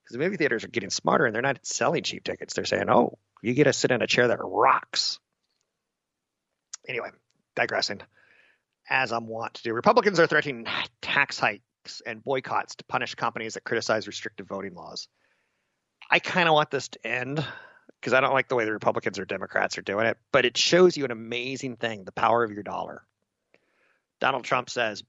because 0.08 0.20
the 0.20 0.24
movie 0.24 0.38
theaters 0.38 0.64
are 0.64 0.70
getting 0.70 0.90
smarter 0.90 1.26
and 1.26 1.36
they're 1.36 1.42
not 1.42 1.60
selling 1.66 2.02
cheap 2.02 2.24
tickets. 2.24 2.54
They're 2.54 2.64
saying, 2.64 2.90
oh, 2.90 3.18
you 3.42 3.54
get 3.54 3.66
to 3.66 3.74
sit 3.74 3.92
in 3.92 4.02
a 4.02 4.08
chair 4.08 4.30
that 4.30 4.40
rocks. 4.42 5.20
Anyway, 6.88 7.10
digressing. 7.58 8.00
As 8.90 9.12
I'm 9.12 9.28
wont 9.28 9.56
to 9.56 9.64
do, 9.64 9.74
Republicans 9.74 10.18
are 10.22 10.28
threatening 10.28 10.66
tax 11.02 11.38
hikes 11.38 12.02
and 12.06 12.24
boycotts 12.24 12.76
to 12.76 12.86
punish 12.86 13.16
companies 13.16 13.56
that 13.56 13.66
criticize 13.66 14.08
restrictive 14.08 14.48
voting 14.48 14.76
laws. 14.76 15.10
I 16.10 16.20
kind 16.20 16.48
of 16.48 16.54
want 16.54 16.72
this 16.72 16.88
to 16.88 17.06
end 17.06 17.46
because 18.00 18.14
I 18.14 18.22
don't 18.22 18.34
like 18.34 18.48
the 18.48 18.56
way 18.56 18.64
the 18.64 18.72
Republicans 18.72 19.20
or 19.20 19.26
Democrats 19.26 19.78
are 19.78 19.82
doing 19.82 20.06
it, 20.06 20.18
but 20.32 20.46
it 20.46 20.56
shows 20.56 20.96
you 20.96 21.04
an 21.04 21.12
amazing 21.12 21.76
thing 21.76 22.06
the 22.06 22.14
power 22.14 22.46
of 22.46 22.52
your 22.52 22.64
dollar. 22.64 23.04
Donald 24.22 24.46
Trump 24.46 24.70
says 24.70 25.04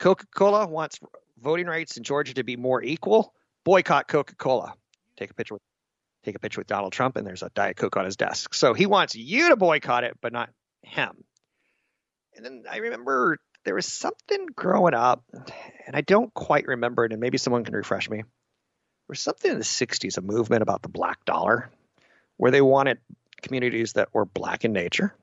Coca 0.00 0.26
Cola 0.34 0.66
wants 0.66 0.98
voting 1.40 1.66
rights 1.66 1.96
in 1.96 2.02
Georgia 2.02 2.34
to 2.34 2.42
be 2.42 2.56
more 2.56 2.82
equal. 2.82 3.32
Boycott 3.64 4.08
Coca 4.08 4.34
Cola. 4.34 4.74
Take 5.16 5.30
a 5.30 5.34
picture 5.34 5.54
with 5.54 5.62
take 6.24 6.36
a 6.36 6.38
picture 6.38 6.60
with 6.60 6.66
Donald 6.66 6.92
Trump, 6.92 7.16
and 7.16 7.26
there's 7.26 7.42
a 7.42 7.50
Diet 7.50 7.76
Coke 7.76 7.96
on 7.96 8.04
his 8.04 8.16
desk. 8.16 8.54
So 8.54 8.72
he 8.74 8.86
wants 8.86 9.14
you 9.14 9.50
to 9.50 9.56
boycott 9.56 10.04
it, 10.04 10.16
but 10.20 10.32
not 10.32 10.50
him. 10.82 11.24
And 12.34 12.44
then 12.44 12.64
I 12.70 12.78
remember 12.78 13.38
there 13.64 13.74
was 13.74 13.86
something 13.86 14.46
growing 14.54 14.94
up, 14.94 15.24
and 15.32 15.94
I 15.94 16.00
don't 16.00 16.32
quite 16.32 16.66
remember 16.66 17.04
it, 17.04 17.12
and 17.12 17.20
maybe 17.20 17.38
someone 17.38 17.64
can 17.64 17.74
refresh 17.74 18.08
me. 18.08 18.18
There 18.18 18.26
was 19.08 19.20
something 19.20 19.50
in 19.50 19.58
the 19.58 19.64
60s, 19.64 20.16
a 20.16 20.22
movement 20.22 20.62
about 20.62 20.82
the 20.82 20.88
black 20.88 21.24
dollar, 21.24 21.70
where 22.36 22.50
they 22.50 22.62
wanted 22.62 22.98
communities 23.42 23.94
that 23.94 24.08
were 24.14 24.24
black 24.24 24.64
in 24.64 24.72
nature 24.72 25.14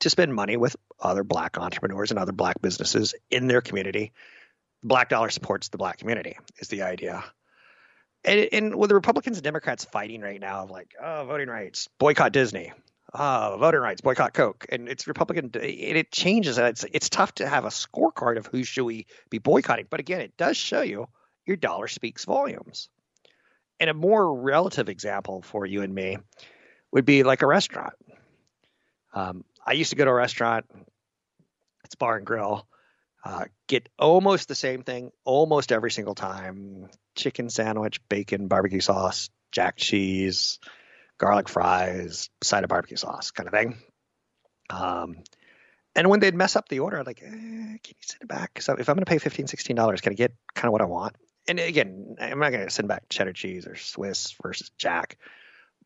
to 0.00 0.10
spend 0.10 0.32
money 0.32 0.56
with 0.56 0.76
other 0.98 1.24
black 1.24 1.58
entrepreneurs 1.58 2.10
and 2.10 2.18
other 2.18 2.32
black 2.32 2.62
businesses 2.62 3.14
in 3.30 3.48
their 3.48 3.60
community. 3.60 4.12
Black 4.82 5.08
dollar 5.08 5.30
supports 5.30 5.68
the 5.68 5.78
black 5.78 5.98
community, 5.98 6.38
is 6.58 6.68
the 6.68 6.82
idea. 6.82 7.24
And, 8.24 8.48
and 8.52 8.74
with 8.76 8.88
the 8.88 8.94
Republicans 8.94 9.36
and 9.36 9.44
Democrats 9.44 9.84
fighting 9.84 10.20
right 10.20 10.40
now 10.40 10.64
of 10.64 10.70
like, 10.70 10.94
oh, 11.02 11.24
voting 11.26 11.48
rights, 11.48 11.88
boycott 11.98 12.32
Disney, 12.32 12.72
uh, 13.12 13.56
voting 13.56 13.80
rights, 13.80 14.00
boycott 14.00 14.34
Coke, 14.34 14.66
and 14.70 14.88
it's 14.88 15.06
Republican. 15.06 15.50
It, 15.54 15.96
it 15.96 16.12
changes. 16.12 16.58
It's 16.58 16.84
it's 16.92 17.08
tough 17.08 17.34
to 17.36 17.48
have 17.48 17.64
a 17.64 17.68
scorecard 17.68 18.36
of 18.36 18.46
who 18.46 18.62
should 18.62 18.84
we 18.84 19.06
be 19.30 19.38
boycotting. 19.38 19.86
But 19.90 20.00
again, 20.00 20.20
it 20.20 20.36
does 20.36 20.56
show 20.56 20.82
you 20.82 21.08
your 21.46 21.56
dollar 21.56 21.88
speaks 21.88 22.24
volumes. 22.24 22.88
And 23.80 23.90
a 23.90 23.94
more 23.94 24.40
relative 24.40 24.88
example 24.88 25.42
for 25.42 25.64
you 25.66 25.82
and 25.82 25.94
me 25.94 26.18
would 26.92 27.04
be 27.04 27.22
like 27.22 27.42
a 27.42 27.46
restaurant. 27.46 27.94
Um, 29.14 29.44
I 29.66 29.72
used 29.72 29.90
to 29.90 29.96
go 29.96 30.04
to 30.04 30.10
a 30.10 30.14
restaurant. 30.14 30.66
It's 31.84 31.94
bar 31.94 32.16
and 32.16 32.26
grill. 32.26 32.66
Uh, 33.22 33.44
get 33.68 33.88
almost 33.98 34.48
the 34.48 34.54
same 34.54 34.82
thing 34.82 35.10
almost 35.24 35.72
every 35.72 35.90
single 35.90 36.14
time: 36.14 36.88
chicken 37.16 37.50
sandwich, 37.50 38.00
bacon, 38.08 38.48
barbecue 38.48 38.80
sauce, 38.80 39.30
jack 39.52 39.76
cheese 39.76 40.58
garlic 41.20 41.48
fries, 41.48 42.30
side 42.42 42.64
of 42.64 42.70
barbecue 42.70 42.96
sauce, 42.96 43.30
kind 43.30 43.46
of 43.46 43.52
thing. 43.52 43.78
Um, 44.70 45.16
and 45.94 46.08
when 46.08 46.20
they'd 46.20 46.34
mess 46.34 46.56
up 46.56 46.68
the 46.68 46.80
order, 46.80 46.98
I'd 46.98 47.06
like, 47.06 47.22
eh, 47.22 47.28
can 47.28 47.80
you 47.84 47.94
send 48.00 48.22
it 48.22 48.28
back? 48.28 48.62
So 48.62 48.74
if 48.74 48.88
I'm 48.88 48.96
going 48.96 49.04
to 49.04 49.10
pay 49.10 49.18
$15, 49.18 49.44
$16, 49.44 50.02
can 50.02 50.12
I 50.12 50.14
get 50.14 50.32
kind 50.54 50.66
of 50.66 50.72
what 50.72 50.80
I 50.80 50.86
want? 50.86 51.16
And 51.46 51.60
again, 51.60 52.16
I'm 52.20 52.38
not 52.38 52.52
going 52.52 52.64
to 52.64 52.70
send 52.70 52.88
back 52.88 53.04
cheddar 53.10 53.32
cheese 53.32 53.66
or 53.66 53.76
Swiss 53.76 54.34
versus 54.42 54.70
Jack, 54.78 55.18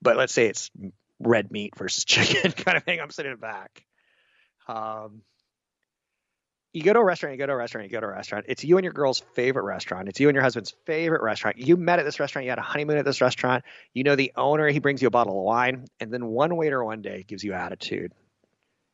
but 0.00 0.16
let's 0.16 0.32
say 0.32 0.46
it's 0.46 0.70
red 1.18 1.50
meat 1.50 1.76
versus 1.76 2.04
chicken 2.04 2.52
kind 2.52 2.76
of 2.76 2.84
thing. 2.84 3.00
I'm 3.00 3.10
sending 3.10 3.32
it 3.34 3.40
back. 3.40 3.84
Um, 4.68 5.22
you 6.74 6.82
go 6.82 6.92
to 6.92 6.98
a 6.98 7.04
restaurant, 7.04 7.34
you 7.34 7.38
go 7.38 7.46
to 7.46 7.52
a 7.52 7.56
restaurant, 7.56 7.86
you 7.86 7.92
go 7.92 8.00
to 8.00 8.06
a 8.06 8.10
restaurant. 8.10 8.46
It's 8.48 8.64
you 8.64 8.76
and 8.76 8.84
your 8.84 8.92
girl's 8.92 9.20
favorite 9.34 9.62
restaurant. 9.62 10.08
It's 10.08 10.18
you 10.18 10.28
and 10.28 10.34
your 10.34 10.42
husband's 10.42 10.74
favorite 10.84 11.22
restaurant. 11.22 11.56
You 11.56 11.76
met 11.76 12.00
at 12.00 12.04
this 12.04 12.18
restaurant, 12.18 12.44
you 12.44 12.50
had 12.50 12.58
a 12.58 12.62
honeymoon 12.62 12.98
at 12.98 13.04
this 13.04 13.20
restaurant. 13.20 13.64
You 13.92 14.02
know 14.02 14.16
the 14.16 14.32
owner, 14.36 14.68
he 14.68 14.80
brings 14.80 15.00
you 15.00 15.06
a 15.06 15.10
bottle 15.12 15.38
of 15.38 15.44
wine, 15.44 15.86
and 16.00 16.12
then 16.12 16.26
one 16.26 16.56
waiter 16.56 16.84
one 16.84 17.00
day 17.00 17.24
gives 17.26 17.44
you 17.44 17.52
attitude. 17.52 18.12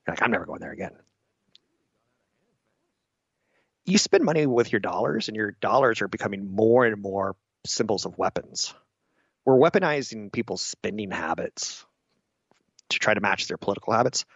You're 0.07 0.12
like, 0.14 0.23
I'm 0.23 0.31
never 0.31 0.45
going 0.45 0.61
there 0.61 0.73
again. 0.73 0.93
You 3.87 3.97
spend 3.97 4.25
money 4.25 4.47
with 4.47 4.71
your 4.71 4.81
dollars, 4.81 5.29
and 5.29 5.37
your 5.37 5.53
dollars 5.53 6.03
are 6.03 6.09
becoming 6.09 6.55
more 6.55 6.85
and 6.85 7.01
more 7.01 7.35
symbols 7.66 8.05
of 8.05 8.19
weapons. 8.19 8.75
We're 9.47 9.57
weaponizing 9.57 10.31
people's 10.31 10.61
spending 10.61 11.11
habits 11.11 11.87
to 12.90 12.99
try 12.99 13.14
to 13.14 13.21
match 13.23 13.49
their 13.49 13.57
political 13.57 13.95
habits 13.95 14.27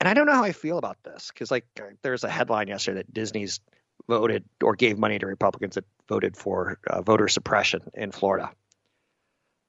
and 0.00 0.08
I 0.08 0.14
don't 0.14 0.26
know 0.26 0.34
how 0.34 0.44
I 0.44 0.52
feel 0.52 0.78
about 0.78 0.96
this 1.04 1.30
because 1.32 1.50
like 1.50 1.66
there's 2.02 2.24
a 2.24 2.30
headline 2.30 2.68
yesterday 2.68 2.98
that 2.98 3.12
Disney's 3.12 3.60
voted 4.08 4.44
or 4.62 4.74
gave 4.74 4.98
money 4.98 5.18
to 5.18 5.26
Republicans 5.26 5.74
that 5.74 5.84
voted 6.08 6.36
for 6.36 6.78
uh, 6.86 7.02
voter 7.02 7.28
suppression 7.28 7.82
in 7.94 8.10
Florida. 8.10 8.50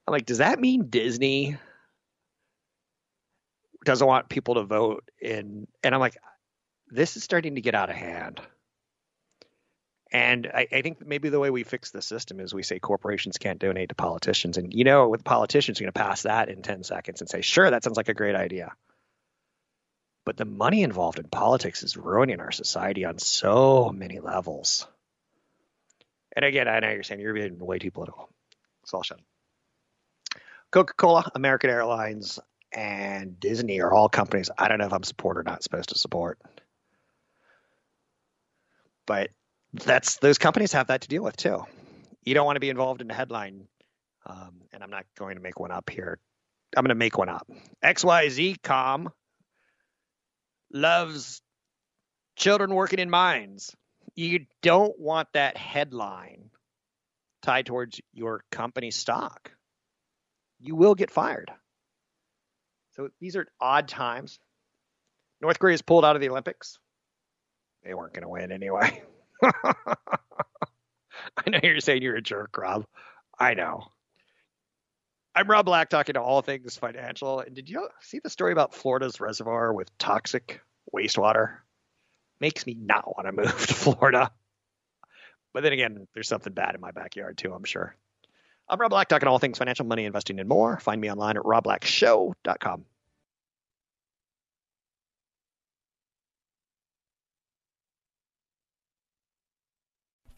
I'm 0.07 0.11
like, 0.11 0.25
does 0.25 0.39
that 0.39 0.59
mean 0.59 0.89
Disney 0.89 1.57
doesn't 3.83 4.07
want 4.07 4.29
people 4.29 4.55
to 4.55 4.63
vote 4.63 5.03
in? 5.21 5.67
And 5.83 5.93
I'm 5.93 6.01
like, 6.01 6.17
this 6.87 7.17
is 7.17 7.23
starting 7.23 7.55
to 7.55 7.61
get 7.61 7.75
out 7.75 7.89
of 7.89 7.95
hand. 7.95 8.41
And 10.13 10.49
I, 10.53 10.67
I 10.71 10.81
think 10.81 11.05
maybe 11.05 11.29
the 11.29 11.39
way 11.39 11.49
we 11.49 11.63
fix 11.63 11.91
the 11.91 12.01
system 12.01 12.39
is 12.39 12.53
we 12.53 12.63
say 12.63 12.79
corporations 12.79 13.37
can't 13.37 13.59
donate 13.59 13.89
to 13.89 13.95
politicians. 13.95 14.57
And 14.57 14.73
you 14.73 14.83
know, 14.83 15.07
with 15.07 15.23
politicians, 15.23 15.79
you're 15.79 15.85
going 15.85 15.93
to 15.93 15.99
pass 15.99 16.23
that 16.23 16.49
in 16.49 16.61
10 16.61 16.83
seconds 16.83 17.21
and 17.21 17.29
say, 17.29 17.41
sure, 17.41 17.69
that 17.69 17.83
sounds 17.83 17.95
like 17.95 18.09
a 18.09 18.13
great 18.13 18.35
idea. 18.35 18.73
But 20.25 20.37
the 20.37 20.45
money 20.45 20.83
involved 20.83 21.19
in 21.19 21.25
politics 21.25 21.83
is 21.83 21.97
ruining 21.97 22.39
our 22.39 22.51
society 22.51 23.05
on 23.05 23.17
so 23.17 23.91
many 23.93 24.19
levels. 24.19 24.87
And 26.35 26.45
again, 26.45 26.67
I 26.67 26.79
know 26.79 26.91
you're 26.91 27.03
saying 27.03 27.21
you're 27.21 27.33
being 27.33 27.57
way 27.57 27.79
too 27.79 27.91
political. 27.91 28.29
It's 28.83 28.93
all 28.93 29.03
shut. 29.03 29.19
Coca 30.71 30.93
Cola, 30.93 31.29
American 31.35 31.69
Airlines, 31.69 32.39
and 32.71 33.39
Disney 33.39 33.81
are 33.81 33.91
all 33.91 34.07
companies 34.07 34.49
I 34.57 34.67
don't 34.67 34.77
know 34.77 34.85
if 34.85 34.93
I'm 34.93 35.03
support 35.03 35.37
or 35.37 35.43
not 35.43 35.63
supposed 35.63 35.89
to 35.89 35.97
support. 35.97 36.39
But 39.05 39.31
that's 39.73 40.17
those 40.17 40.37
companies 40.37 40.73
have 40.73 40.87
that 40.87 41.01
to 41.01 41.07
deal 41.07 41.23
with 41.23 41.35
too. 41.35 41.65
You 42.23 42.33
don't 42.33 42.45
want 42.45 42.55
to 42.55 42.61
be 42.61 42.69
involved 42.69 43.01
in 43.01 43.09
a 43.09 43.13
headline, 43.13 43.67
um, 44.25 44.61
and 44.71 44.83
I'm 44.83 44.91
not 44.91 45.05
going 45.17 45.35
to 45.35 45.41
make 45.41 45.59
one 45.59 45.71
up 45.71 45.89
here. 45.89 46.19
I'm 46.77 46.83
going 46.83 46.89
to 46.89 46.95
make 46.95 47.17
one 47.17 47.27
up. 47.27 47.49
XYZ 47.83 48.61
Com 48.61 49.11
loves 50.73 51.41
children 52.35 52.73
working 52.73 52.99
in 52.99 53.09
mines. 53.09 53.75
You 54.15 54.45
don't 54.61 54.97
want 54.99 55.29
that 55.33 55.57
headline 55.57 56.49
tied 57.41 57.65
towards 57.65 57.99
your 58.13 58.43
company 58.51 58.91
stock. 58.91 59.51
You 60.59 60.75
will 60.75 60.95
get 60.95 61.11
fired. 61.11 61.51
So 62.91 63.09
these 63.19 63.35
are 63.35 63.47
odd 63.59 63.87
times. 63.87 64.39
North 65.41 65.59
Korea's 65.59 65.81
pulled 65.81 66.05
out 66.05 66.15
of 66.15 66.21
the 66.21 66.29
Olympics. 66.29 66.77
They 67.83 67.93
weren't 67.93 68.13
going 68.13 68.23
to 68.23 68.29
win 68.29 68.51
anyway. 68.51 69.01
I 69.43 69.95
know 71.47 71.59
you're 71.63 71.79
saying 71.79 72.03
you're 72.03 72.15
a 72.15 72.21
jerk, 72.21 72.57
Rob. 72.57 72.85
I 73.39 73.55
know. 73.55 73.85
I'm 75.33 75.49
Rob 75.49 75.65
Black 75.65 75.89
talking 75.89 76.13
to 76.13 76.21
all 76.21 76.41
things 76.41 76.77
financial. 76.77 77.39
And 77.39 77.55
did 77.55 77.69
you 77.69 77.87
see 78.01 78.19
the 78.19 78.29
story 78.29 78.51
about 78.51 78.73
Florida's 78.75 79.21
reservoir 79.21 79.73
with 79.73 79.97
toxic 79.97 80.61
wastewater? 80.93 81.57
Makes 82.41 82.65
me 82.65 82.75
not 82.77 83.07
want 83.07 83.27
to 83.27 83.31
move 83.31 83.45
to 83.67 83.73
Florida. 83.73 84.31
But 85.53 85.63
then 85.63 85.73
again, 85.73 86.07
there's 86.13 86.27
something 86.27 86.53
bad 86.53 86.75
in 86.75 86.81
my 86.81 86.91
backyard 86.91 87.37
too, 87.37 87.53
I'm 87.53 87.63
sure. 87.63 87.95
I'm 88.67 88.79
Rob 88.79 88.89
Black, 88.89 89.07
talking 89.07 89.27
all 89.27 89.39
things 89.39 89.57
financial, 89.57 89.85
money, 89.85 90.05
investing, 90.05 90.39
and 90.39 90.47
more. 90.49 90.79
Find 90.79 90.99
me 90.99 91.11
online 91.11 91.37
at 91.37 91.43
robblackshow.com. 91.43 92.85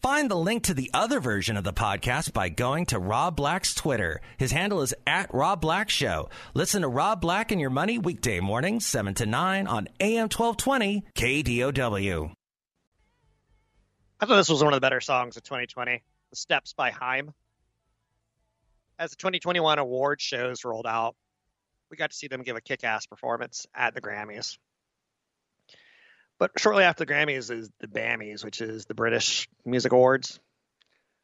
Find 0.04 0.30
the 0.30 0.36
link 0.36 0.64
to 0.64 0.74
the 0.74 0.92
other 0.94 1.22
version 1.22 1.56
of 1.56 1.64
the 1.64 1.72
podcast 1.72 2.34
by 2.34 2.50
going 2.50 2.88
to 2.88 3.00
Rob 3.00 3.38
Black's 3.38 3.74
Twitter. 3.74 4.20
His 4.36 4.52
handle 4.52 4.82
is 4.82 4.94
at 5.08 5.34
Rob 5.34 5.62
Black 5.62 5.90
Show. 5.90 6.30
Listen 6.54 6.82
to 6.82 6.90
Rob 6.90 7.22
Black 7.22 7.54
and 7.54 7.62
Your 7.62 7.70
Money 7.70 8.00
weekday 8.00 8.42
mornings, 8.42 8.86
7 8.86 9.14
to 9.14 9.26
9 9.26 9.66
on 9.66 9.88
AM 10.02 10.24
1220 10.24 11.06
KDOW. 11.16 12.34
I 14.20 14.26
thought 14.26 14.36
this 14.36 14.50
was 14.50 14.62
one 14.62 14.74
of 14.74 14.78
the 14.78 14.82
better 14.82 15.00
songs 15.00 15.38
of 15.38 15.44
2020, 15.44 16.04
The 16.32 16.36
Steps 16.36 16.74
by 16.74 16.92
Haim. 16.92 17.34
As 19.00 19.12
the 19.12 19.16
2021 19.16 19.80
award 19.80 20.20
shows 20.20 20.66
rolled 20.66 20.86
out, 20.86 21.16
we 21.90 21.96
got 21.96 22.12
to 22.12 22.18
see 22.18 22.28
them 22.28 22.44
give 22.44 22.58
a 22.58 22.62
kick 22.62 22.84
ass 22.84 23.06
performance 23.06 23.68
at 23.74 23.96
the 23.96 24.02
Grammys. 24.02 24.58
But 26.44 26.60
shortly 26.60 26.84
after 26.84 27.06
the 27.06 27.14
Grammys 27.14 27.50
is 27.50 27.70
the 27.80 27.88
BAMMys, 27.88 28.44
which 28.44 28.60
is 28.60 28.86
the 28.86 28.94
British 28.94 29.48
Music 29.64 29.94
Awards. 29.94 30.42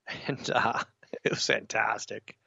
And 0.28 0.50
uh, 0.50 0.82
it 1.26 1.32
was 1.32 1.46
fantastic. 1.46 2.38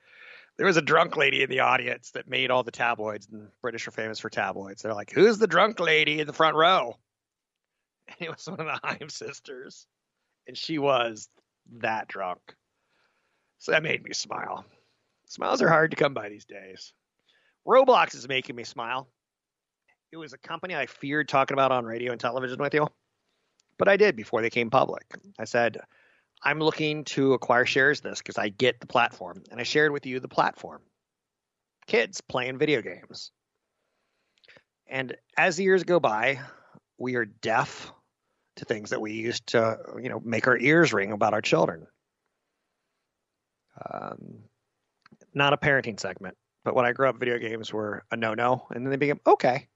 There 0.57 0.67
was 0.67 0.79
a 0.79 0.83
drunk 0.83 1.19
lady 1.19 1.43
in 1.43 1.51
the 1.51 1.61
audience 1.61 2.13
that 2.13 2.31
made 2.31 2.51
all 2.51 2.63
the 2.63 2.71
tabloids, 2.71 3.29
and 3.31 3.49
British 3.61 3.87
are 3.87 3.91
famous 3.91 4.21
for 4.21 4.31
tabloids. 4.31 4.81
They're 4.81 4.95
like, 4.95 5.13
Who's 5.13 5.37
the 5.37 5.47
drunk 5.47 5.81
lady 5.81 6.19
in 6.19 6.27
the 6.27 6.33
front 6.33 6.57
row? 6.57 6.97
And 8.09 8.17
it 8.21 8.31
was 8.31 8.49
one 8.49 8.59
of 8.59 8.67
the 8.67 8.81
Haim 8.83 9.11
sisters. 9.11 9.87
And 10.49 10.57
she 10.57 10.79
was 10.79 11.29
that 11.81 12.09
drunk. 12.09 12.41
So 13.59 13.73
that 13.73 13.83
made 13.83 14.03
me 14.03 14.15
smile. 14.15 14.65
Smiles 15.27 15.61
are 15.61 15.69
hard 15.69 15.91
to 15.91 15.97
come 15.99 16.15
by 16.15 16.31
these 16.31 16.47
days. 16.47 16.95
Roblox 17.67 18.15
is 18.15 18.27
making 18.27 18.57
me 18.57 18.65
smile. 18.65 19.09
It 20.13 20.19
was 20.19 20.35
a 20.35 20.39
company 20.39 20.77
I 20.77 20.85
feared 20.85 21.27
talking 21.27 21.55
about 21.55 21.73
on 21.73 21.87
radio 21.87 22.13
and 22.13 22.21
television 22.21 22.59
with 22.59 22.75
you, 22.75 22.87
but 23.79 23.89
I 23.89 23.97
did 23.97 24.15
before 24.15 24.43
they 24.43 24.51
came 24.51 24.69
public. 24.69 25.05
I 25.39 25.47
said, 25.47 25.79
I'm 26.43 26.59
looking 26.61 27.05
to 27.05 27.33
acquire 27.33 27.65
shares 27.65 28.01
of 28.01 28.05
this 28.05 28.19
because 28.19 28.37
I 28.37 28.51
get 28.51 28.79
the 28.79 28.87
platform. 28.87 29.43
And 29.51 29.59
I 29.59 29.63
shared 29.63 29.91
with 29.91 30.05
you 30.05 30.21
the 30.21 30.29
platform 30.29 30.83
kids 31.87 32.21
playing 32.21 32.59
video 32.59 32.83
games. 32.83 33.33
And 34.87 35.17
as 35.39 35.57
the 35.57 35.65
years 35.65 35.83
go 35.83 35.99
by, 35.99 36.41
we 36.99 37.17
are 37.17 37.25
deaf 37.25 37.91
to 38.57 38.67
things 38.67 38.91
that 38.91 39.01
we 39.01 39.13
used 39.13 39.47
to, 39.49 39.79
you 40.01 40.11
know, 40.11 40.21
make 40.23 40.47
our 40.47 40.59
ears 40.59 40.93
ring 40.93 41.13
about 41.13 41.33
our 41.33 41.41
children. 41.41 41.87
Um, 43.91 44.41
not 45.33 45.55
a 45.55 45.57
parenting 45.57 45.99
segment, 45.99 46.37
but 46.65 46.75
when 46.75 46.85
I 46.85 46.93
grew 46.93 47.09
up, 47.09 47.19
video 47.19 47.39
games 47.39 47.73
were 47.73 48.05
a 48.11 48.17
no-no, 48.17 48.67
and 48.71 48.85
then 48.85 48.91
they 48.91 48.97
became 48.97 49.21
okay 49.27 49.69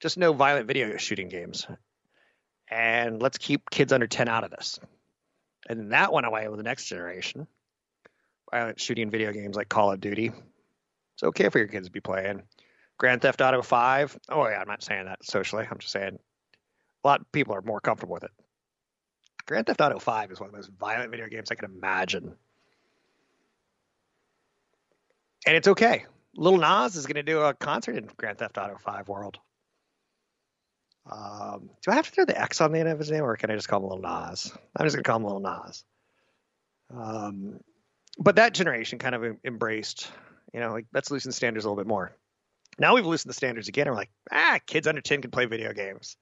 just 0.00 0.18
no 0.18 0.32
violent 0.32 0.66
video 0.66 0.96
shooting 0.96 1.28
games. 1.28 1.66
And 2.70 3.22
let's 3.22 3.38
keep 3.38 3.70
kids 3.70 3.92
under 3.92 4.06
10 4.06 4.28
out 4.28 4.44
of 4.44 4.50
this. 4.50 4.78
And 5.68 5.92
that 5.92 6.12
went 6.12 6.26
away 6.26 6.48
with 6.48 6.58
the 6.58 6.64
next 6.64 6.86
generation. 6.86 7.46
Violent 8.50 8.80
shooting 8.80 9.10
video 9.10 9.32
games 9.32 9.56
like 9.56 9.68
Call 9.68 9.92
of 9.92 10.00
Duty. 10.00 10.32
It's 11.14 11.22
okay 11.22 11.48
for 11.48 11.58
your 11.58 11.68
kids 11.68 11.86
to 11.86 11.92
be 11.92 12.00
playing. 12.00 12.42
Grand 12.98 13.22
Theft 13.22 13.40
Auto 13.40 13.62
5. 13.62 14.18
Oh, 14.28 14.46
yeah, 14.48 14.60
I'm 14.60 14.68
not 14.68 14.82
saying 14.82 15.06
that 15.06 15.24
socially. 15.24 15.66
I'm 15.70 15.78
just 15.78 15.92
saying 15.92 16.18
a 17.04 17.08
lot 17.08 17.20
of 17.20 17.32
people 17.32 17.54
are 17.54 17.62
more 17.62 17.80
comfortable 17.80 18.14
with 18.14 18.24
it. 18.24 18.30
Grand 19.46 19.66
Theft 19.66 19.80
Auto 19.80 19.98
5 19.98 20.32
is 20.32 20.40
one 20.40 20.48
of 20.48 20.52
the 20.52 20.58
most 20.58 20.70
violent 20.78 21.10
video 21.10 21.26
games 21.26 21.50
I 21.50 21.54
can 21.54 21.70
imagine. 21.70 22.34
And 25.46 25.56
it's 25.56 25.68
okay. 25.68 26.04
Little 26.34 26.58
Nas 26.58 26.96
is 26.96 27.06
going 27.06 27.16
to 27.16 27.22
do 27.22 27.40
a 27.40 27.54
concert 27.54 27.96
in 27.96 28.08
Grand 28.16 28.38
Theft 28.38 28.58
Auto 28.58 28.76
5 28.76 29.08
world. 29.08 29.38
Um, 31.10 31.70
do 31.82 31.90
I 31.90 31.94
have 31.94 32.06
to 32.06 32.12
throw 32.12 32.24
the 32.24 32.38
X 32.38 32.60
on 32.60 32.72
the 32.72 32.80
end 32.80 32.88
of 32.88 32.98
his 32.98 33.10
name, 33.10 33.22
or 33.22 33.36
can 33.36 33.50
I 33.50 33.54
just 33.54 33.68
call 33.68 33.80
him 33.80 33.88
Little 33.88 34.02
Nas? 34.02 34.52
I'm 34.76 34.86
just 34.86 34.96
gonna 34.96 35.04
call 35.04 35.16
him 35.16 35.24
Little 35.24 35.40
Nas. 35.40 35.84
Um, 36.94 37.60
but 38.18 38.36
that 38.36 38.54
generation 38.54 38.98
kind 38.98 39.14
of 39.14 39.36
embraced, 39.44 40.10
you 40.52 40.60
know, 40.60 40.72
like 40.72 40.86
let's 40.92 41.10
loosen 41.10 41.30
the 41.30 41.34
standards 41.34 41.64
a 41.64 41.68
little 41.68 41.82
bit 41.82 41.88
more. 41.88 42.16
Now 42.78 42.94
we've 42.94 43.06
loosened 43.06 43.30
the 43.30 43.34
standards 43.34 43.68
again. 43.68 43.86
And 43.86 43.94
we're 43.94 44.00
like, 44.00 44.10
ah, 44.30 44.58
kids 44.66 44.86
under 44.86 45.00
10 45.00 45.22
can 45.22 45.30
play 45.30 45.46
video 45.46 45.72
games, 45.72 46.16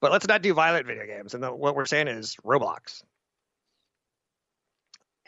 but 0.00 0.12
let's 0.12 0.26
not 0.26 0.42
do 0.42 0.54
violent 0.54 0.86
video 0.86 1.06
games. 1.06 1.34
And 1.34 1.42
the, 1.42 1.52
what 1.52 1.74
we're 1.74 1.86
saying 1.86 2.08
is 2.08 2.36
Roblox. 2.44 3.02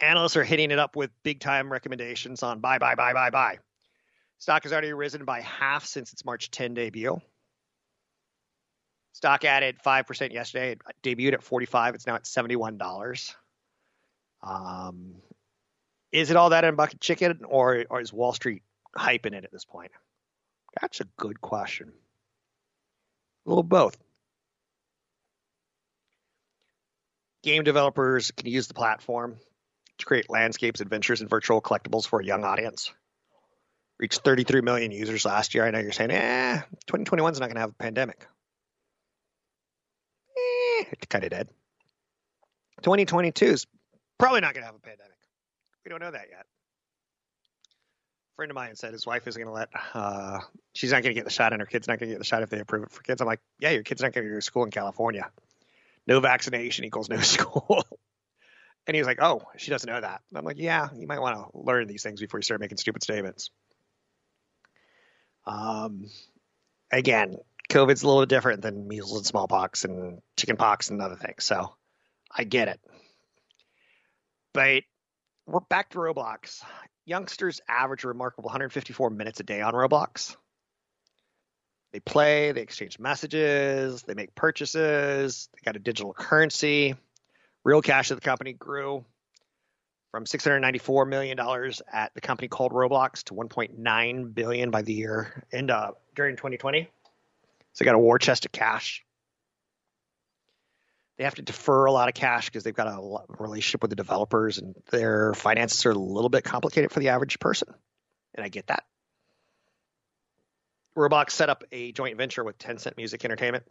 Analysts 0.00 0.36
are 0.36 0.44
hitting 0.44 0.70
it 0.70 0.78
up 0.78 0.94
with 0.94 1.10
big 1.22 1.40
time 1.40 1.72
recommendations 1.72 2.42
on 2.42 2.60
buy, 2.60 2.78
buy, 2.78 2.94
buy, 2.94 3.12
buy, 3.12 3.30
buy. 3.30 3.58
Stock 4.38 4.62
has 4.62 4.72
already 4.72 4.92
risen 4.92 5.24
by 5.24 5.40
half 5.40 5.84
since 5.84 6.12
its 6.12 6.24
March 6.24 6.50
10 6.52 6.74
debut. 6.74 7.20
Stock 9.12 9.44
added 9.44 9.78
5% 9.84 10.32
yesterday. 10.32 10.72
It 10.72 10.80
debuted 11.02 11.34
at 11.34 11.42
45. 11.42 11.94
It's 11.94 12.06
now 12.06 12.14
at 12.14 12.24
$71. 12.24 13.34
Um, 14.42 15.14
is 16.12 16.30
it 16.30 16.36
all 16.36 16.50
that 16.50 16.64
in 16.64 16.76
bucket 16.76 17.00
chicken 17.00 17.40
or, 17.44 17.84
or 17.90 18.00
is 18.00 18.12
Wall 18.12 18.32
Street 18.32 18.62
hyping 18.96 19.34
it 19.34 19.44
at 19.44 19.52
this 19.52 19.64
point? 19.64 19.90
That's 20.80 21.00
a 21.00 21.04
good 21.16 21.40
question. 21.40 21.92
A 23.46 23.48
little 23.48 23.62
both. 23.62 23.96
Game 27.42 27.64
developers 27.64 28.30
can 28.30 28.48
use 28.48 28.68
the 28.68 28.74
platform 28.74 29.36
to 29.98 30.06
create 30.06 30.30
landscapes, 30.30 30.80
adventures, 30.80 31.20
and 31.20 31.30
virtual 31.30 31.60
collectibles 31.60 32.06
for 32.06 32.20
a 32.20 32.24
young 32.24 32.44
audience. 32.44 32.92
Reached 33.98 34.20
33 34.20 34.60
million 34.60 34.92
users 34.92 35.24
last 35.24 35.54
year. 35.54 35.66
I 35.66 35.70
know 35.70 35.80
you're 35.80 35.92
saying, 35.92 36.10
eh, 36.10 36.60
2021 36.86 37.32
is 37.32 37.40
not 37.40 37.46
going 37.46 37.56
to 37.56 37.60
have 37.62 37.70
a 37.70 37.74
pandemic 37.74 38.26
it 40.92 41.08
kind 41.08 41.24
of 41.24 41.30
did. 41.30 41.48
2022 42.82 43.46
is 43.46 43.66
probably 44.18 44.40
not 44.40 44.54
going 44.54 44.62
to 44.62 44.66
have 44.66 44.76
a 44.76 44.80
pandemic. 44.80 45.16
We 45.84 45.90
don't 45.90 46.00
know 46.00 46.10
that 46.10 46.26
yet. 46.30 46.46
A 48.32 48.36
friend 48.36 48.50
of 48.50 48.54
mine 48.54 48.76
said 48.76 48.92
his 48.92 49.06
wife 49.06 49.26
isn't 49.26 49.42
going 49.42 49.52
to 49.52 49.58
let, 49.58 49.68
uh, 49.94 50.40
she's 50.74 50.92
not 50.92 51.02
going 51.02 51.14
to 51.14 51.18
get 51.18 51.24
the 51.24 51.30
shot, 51.30 51.52
and 51.52 51.60
her 51.60 51.66
kid's 51.66 51.88
not 51.88 51.98
going 51.98 52.08
to 52.08 52.14
get 52.14 52.18
the 52.18 52.24
shot 52.24 52.42
if 52.42 52.50
they 52.50 52.60
approve 52.60 52.84
it 52.84 52.90
for 52.90 53.02
kids. 53.02 53.20
I'm 53.20 53.26
like, 53.26 53.40
yeah, 53.58 53.70
your 53.70 53.82
kid's 53.82 54.02
not 54.02 54.12
going 54.12 54.24
to 54.24 54.30
go 54.30 54.36
to 54.36 54.42
school 54.42 54.64
in 54.64 54.70
California. 54.70 55.28
No 56.06 56.20
vaccination 56.20 56.84
equals 56.84 57.08
no 57.08 57.16
school. 57.20 57.84
and 58.86 58.94
he 58.94 59.00
was 59.00 59.06
like, 59.06 59.18
oh, 59.20 59.42
she 59.56 59.70
doesn't 59.70 59.90
know 59.90 60.00
that. 60.00 60.20
I'm 60.34 60.44
like, 60.44 60.58
yeah, 60.58 60.88
you 60.96 61.06
might 61.06 61.20
want 61.20 61.36
to 61.36 61.58
learn 61.58 61.88
these 61.88 62.02
things 62.02 62.20
before 62.20 62.38
you 62.38 62.44
start 62.44 62.60
making 62.60 62.78
stupid 62.78 63.02
statements. 63.02 63.50
Um, 65.46 66.06
again, 66.92 67.38
COVID's 67.68 68.02
a 68.02 68.06
little 68.06 68.26
different 68.26 68.62
than 68.62 68.88
measles 68.88 69.18
and 69.18 69.26
smallpox 69.26 69.84
and 69.84 70.20
chickenpox 70.36 70.90
and 70.90 71.02
other 71.02 71.16
things. 71.16 71.44
So 71.44 71.74
I 72.34 72.44
get 72.44 72.68
it. 72.68 72.80
But 74.54 74.84
we're 75.46 75.60
back 75.60 75.90
to 75.90 75.98
Roblox. 75.98 76.62
Youngsters 77.04 77.60
average 77.68 78.04
a 78.04 78.08
remarkable 78.08 78.48
154 78.48 79.10
minutes 79.10 79.40
a 79.40 79.42
day 79.42 79.60
on 79.60 79.74
Roblox. 79.74 80.36
They 81.92 82.00
play, 82.00 82.52
they 82.52 82.60
exchange 82.60 82.98
messages, 82.98 84.02
they 84.02 84.14
make 84.14 84.34
purchases, 84.34 85.48
they 85.54 85.60
got 85.64 85.76
a 85.76 85.78
digital 85.78 86.12
currency. 86.12 86.94
Real 87.64 87.82
cash 87.82 88.10
of 88.10 88.18
the 88.18 88.24
company 88.24 88.52
grew 88.52 89.04
from 90.10 90.24
$694 90.24 91.08
million 91.08 91.38
at 91.92 92.14
the 92.14 92.20
company 92.20 92.48
called 92.48 92.72
Roblox 92.72 93.24
to 93.24 93.34
1.9 93.34 94.34
billion 94.34 94.70
by 94.70 94.82
the 94.82 94.92
year 94.92 95.44
end 95.52 95.70
during 96.14 96.36
2020. 96.36 96.90
So 97.72 97.84
they 97.84 97.86
got 97.86 97.94
a 97.94 98.00
war 98.00 98.18
chest 98.18 98.44
of 98.44 98.52
cash. 98.52 99.04
They 101.16 101.24
have 101.24 101.34
to 101.34 101.42
defer 101.42 101.86
a 101.86 101.92
lot 101.92 102.08
of 102.08 102.14
cash 102.14 102.46
because 102.46 102.62
they've 102.62 102.74
got 102.74 102.86
a 102.86 103.42
relationship 103.42 103.82
with 103.82 103.90
the 103.90 103.96
developers 103.96 104.58
and 104.58 104.74
their 104.90 105.34
finances 105.34 105.84
are 105.84 105.90
a 105.90 105.94
little 105.94 106.30
bit 106.30 106.44
complicated 106.44 106.92
for 106.92 107.00
the 107.00 107.08
average 107.08 107.40
person. 107.40 107.68
And 108.34 108.44
I 108.44 108.48
get 108.48 108.68
that. 108.68 108.84
Roblox 110.96 111.30
set 111.30 111.48
up 111.48 111.64
a 111.72 111.92
joint 111.92 112.16
venture 112.16 112.44
with 112.44 112.58
Tencent 112.58 112.96
Music 112.96 113.24
Entertainment. 113.24 113.64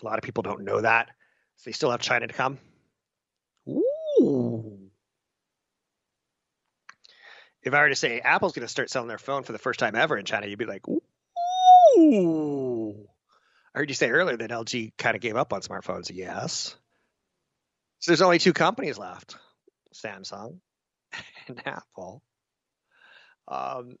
A 0.00 0.04
lot 0.04 0.18
of 0.18 0.24
people 0.24 0.42
don't 0.42 0.62
know 0.62 0.80
that. 0.80 1.08
So 1.56 1.70
they 1.70 1.72
still 1.72 1.90
have 1.90 2.00
China 2.00 2.26
to 2.26 2.34
come. 2.34 2.58
Ooh. 3.68 4.78
If 7.62 7.74
I 7.74 7.80
were 7.80 7.88
to 7.88 7.96
say 7.96 8.20
Apple's 8.20 8.52
going 8.52 8.66
to 8.66 8.70
start 8.70 8.90
selling 8.90 9.08
their 9.08 9.18
phone 9.18 9.44
for 9.44 9.52
the 9.52 9.58
first 9.58 9.78
time 9.78 9.94
ever 9.94 10.16
in 10.16 10.24
China, 10.24 10.46
you'd 10.46 10.58
be 10.58 10.66
like, 10.66 10.86
ooh. 10.88 11.02
I 11.98 13.78
heard 13.78 13.88
you 13.88 13.94
say 13.94 14.10
earlier 14.10 14.36
that 14.36 14.50
LG 14.50 14.92
kind 14.98 15.14
of 15.16 15.22
gave 15.22 15.36
up 15.36 15.52
on 15.52 15.62
smartphones. 15.62 16.10
Yes. 16.12 16.76
So 18.00 18.10
there's 18.10 18.22
only 18.22 18.38
two 18.38 18.52
companies 18.52 18.98
left 18.98 19.36
Samsung 19.94 20.58
and 21.48 21.62
Apple. 21.64 22.22
Um, 23.48 23.96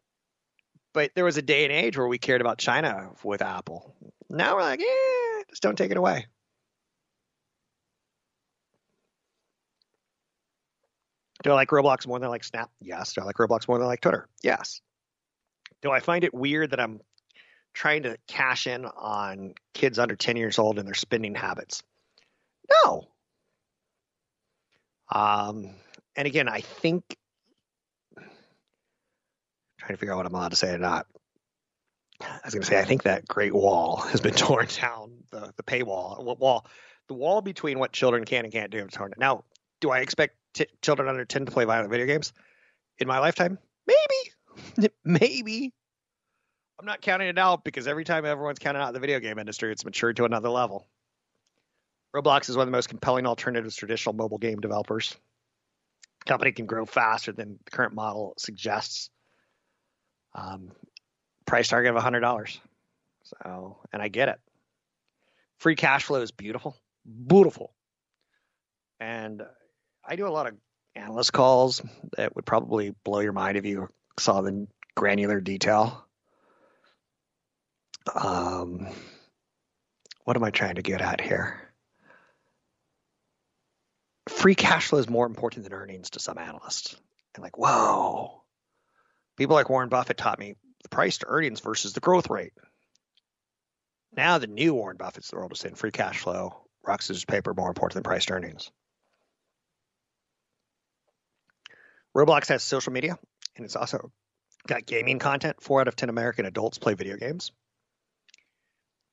but 0.92 1.12
there 1.14 1.24
was 1.24 1.36
a 1.36 1.42
day 1.42 1.64
and 1.64 1.72
age 1.72 1.96
where 1.96 2.06
we 2.06 2.18
cared 2.18 2.40
about 2.40 2.58
China 2.58 3.10
with 3.24 3.42
Apple. 3.42 3.94
Now 4.28 4.56
we're 4.56 4.62
like, 4.62 4.80
yeah, 4.80 5.42
just 5.48 5.62
don't 5.62 5.76
take 5.76 5.90
it 5.90 5.96
away. 5.96 6.26
Do 11.42 11.50
I 11.50 11.54
like 11.54 11.68
Roblox 11.68 12.06
more 12.06 12.18
than 12.18 12.26
I 12.26 12.30
like 12.30 12.44
Snap? 12.44 12.70
Yes. 12.80 13.14
Do 13.14 13.22
I 13.22 13.24
like 13.24 13.36
Roblox 13.36 13.66
more 13.66 13.78
than 13.78 13.84
I 13.86 13.88
like 13.88 14.00
Twitter? 14.00 14.28
Yes. 14.42 14.80
Do 15.80 15.90
I 15.90 16.00
find 16.00 16.22
it 16.24 16.32
weird 16.32 16.70
that 16.70 16.80
I'm 16.80 17.00
trying 17.72 18.04
to 18.04 18.16
cash 18.26 18.66
in 18.66 18.84
on 18.84 19.54
kids 19.74 19.98
under 19.98 20.16
10 20.16 20.36
years 20.36 20.58
old 20.58 20.78
and 20.78 20.86
their 20.86 20.94
spending 20.94 21.34
habits? 21.34 21.82
No. 22.84 23.08
Um, 25.10 25.70
and 26.16 26.26
again, 26.26 26.48
I 26.48 26.60
think 26.60 27.04
trying 29.78 29.94
to 29.94 29.96
figure 29.96 30.12
out 30.12 30.18
what 30.18 30.26
I'm 30.26 30.34
allowed 30.34 30.50
to 30.50 30.56
say 30.56 30.72
or 30.72 30.78
not. 30.78 31.06
I 32.20 32.38
was 32.44 32.54
going 32.54 32.62
to 32.62 32.68
say 32.68 32.78
I 32.78 32.84
think 32.84 33.02
that 33.02 33.26
Great 33.26 33.52
Wall 33.52 33.96
has 33.96 34.20
been 34.20 34.34
torn 34.34 34.68
down. 34.80 35.24
The 35.30 35.52
the 35.56 35.62
paywall, 35.62 36.22
what 36.22 36.38
wall, 36.38 36.66
the 37.08 37.14
wall 37.14 37.42
between 37.42 37.78
what 37.78 37.92
children 37.92 38.24
can 38.24 38.44
and 38.44 38.52
can't 38.52 38.70
do. 38.70 38.78
Has 38.78 38.90
torn. 38.92 39.12
Now, 39.18 39.44
do 39.80 39.90
I 39.90 39.98
expect 39.98 40.36
t- 40.54 40.66
children 40.82 41.08
under 41.08 41.24
10 41.24 41.46
to 41.46 41.52
play 41.52 41.64
violent 41.64 41.90
video 41.90 42.06
games 42.06 42.32
in 42.98 43.08
my 43.08 43.18
lifetime? 43.18 43.58
Maybe, 43.86 44.88
maybe. 45.04 45.72
I'm 46.82 46.86
not 46.86 47.00
counting 47.00 47.28
it 47.28 47.38
out 47.38 47.62
because 47.62 47.86
every 47.86 48.02
time 48.02 48.26
everyone's 48.26 48.58
counting 48.58 48.82
out 48.82 48.92
the 48.92 48.98
video 48.98 49.20
game 49.20 49.38
industry, 49.38 49.70
it's 49.70 49.84
matured 49.84 50.16
to 50.16 50.24
another 50.24 50.48
level. 50.48 50.88
Roblox 52.12 52.50
is 52.50 52.56
one 52.56 52.64
of 52.64 52.66
the 52.66 52.76
most 52.76 52.88
compelling 52.88 53.24
alternatives 53.24 53.76
to 53.76 53.78
traditional 53.78 54.16
mobile 54.16 54.38
game 54.38 54.58
developers. 54.58 55.14
The 56.18 56.24
company 56.24 56.50
can 56.50 56.66
grow 56.66 56.84
faster 56.84 57.30
than 57.30 57.60
the 57.64 57.70
current 57.70 57.94
model 57.94 58.34
suggests. 58.36 59.10
Um, 60.34 60.72
price 61.46 61.68
target 61.68 61.94
of 61.94 62.02
$100. 62.02 62.58
So, 63.22 63.78
and 63.92 64.02
I 64.02 64.08
get 64.08 64.28
it. 64.28 64.40
Free 65.58 65.76
cash 65.76 66.02
flow 66.02 66.20
is 66.20 66.32
beautiful, 66.32 66.76
beautiful. 67.28 67.72
And 68.98 69.40
I 70.04 70.16
do 70.16 70.26
a 70.26 70.30
lot 70.30 70.48
of 70.48 70.54
analyst 70.96 71.32
calls 71.32 71.80
that 72.16 72.34
would 72.34 72.44
probably 72.44 72.92
blow 73.04 73.20
your 73.20 73.32
mind 73.32 73.56
if 73.56 73.64
you 73.64 73.88
saw 74.18 74.40
the 74.40 74.66
granular 74.96 75.40
detail. 75.40 76.08
Um, 78.14 78.88
what 80.24 80.36
am 80.36 80.44
I 80.44 80.50
trying 80.50 80.76
to 80.76 80.82
get 80.82 81.00
at 81.00 81.20
here? 81.20 81.60
Free 84.28 84.54
cash 84.54 84.88
flow 84.88 84.98
is 84.98 85.08
more 85.08 85.26
important 85.26 85.64
than 85.64 85.72
earnings 85.72 86.10
to 86.10 86.20
some 86.20 86.38
analysts. 86.38 86.96
And 87.34 87.42
like, 87.42 87.58
whoa. 87.58 88.42
People 89.36 89.54
like 89.54 89.70
Warren 89.70 89.88
Buffett 89.88 90.16
taught 90.16 90.38
me 90.38 90.54
the 90.82 90.88
price 90.88 91.18
to 91.18 91.26
earnings 91.28 91.60
versus 91.60 91.92
the 91.92 92.00
growth 92.00 92.30
rate. 92.30 92.52
Now 94.14 94.38
the 94.38 94.46
new 94.46 94.74
Warren 94.74 94.96
Buffett's 94.96 95.30
the 95.30 95.36
world 95.36 95.52
is 95.52 95.64
in 95.64 95.74
free 95.74 95.90
cash 95.90 96.18
flow, 96.18 96.54
rock 96.86 97.02
paper 97.26 97.54
more 97.54 97.68
important 97.68 97.94
than 97.94 98.02
price 98.02 98.26
to 98.26 98.34
earnings. 98.34 98.70
Roblox 102.14 102.48
has 102.48 102.62
social 102.62 102.92
media, 102.92 103.18
and 103.56 103.64
it's 103.64 103.76
also 103.76 104.12
got 104.66 104.84
gaming 104.84 105.18
content. 105.18 105.62
Four 105.62 105.80
out 105.80 105.88
of 105.88 105.96
ten 105.96 106.10
American 106.10 106.44
adults 106.44 106.78
play 106.78 106.92
video 106.92 107.16
games. 107.16 107.52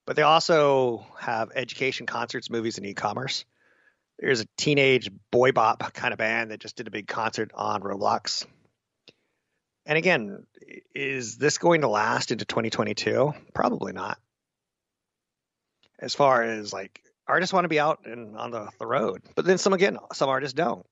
But 0.10 0.16
they 0.16 0.24
also 0.24 1.06
have 1.20 1.52
education, 1.54 2.08
concerts, 2.08 2.50
movies, 2.50 2.80
and 2.80 2.88
e-commerce. 2.88 3.46
There's 4.18 4.42
a 4.42 4.48
teenage 4.58 5.12
boy 5.30 5.52
bop 5.52 5.94
kind 5.94 6.14
of 6.14 6.18
band 6.18 6.50
that 6.50 6.60
just 6.60 6.76
did 6.76 6.88
a 6.88 6.90
big 6.90 7.08
concert 7.08 7.52
on 7.54 7.84
Roblox. 7.84 8.44
And 9.86 10.00
again, 10.00 10.48
is 10.96 11.38
this 11.38 11.60
going 11.60 11.82
to 11.82 11.88
last 11.88 12.32
into 12.32 12.44
2022? 12.44 13.36
Probably 13.54 13.94
not. 13.94 14.18
As 16.00 16.16
far 16.16 16.42
as 16.42 16.74
like 16.74 17.04
artists 17.28 17.54
want 17.54 17.66
to 17.66 17.70
be 17.70 17.80
out 17.80 18.08
and 18.08 18.36
on 18.36 18.50
the, 18.50 18.68
the 18.80 18.88
road, 18.88 19.22
but 19.36 19.46
then 19.46 19.60
some 19.60 19.74
again, 19.74 20.00
some 20.14 20.30
artists 20.30 20.56
don't. 20.56 20.88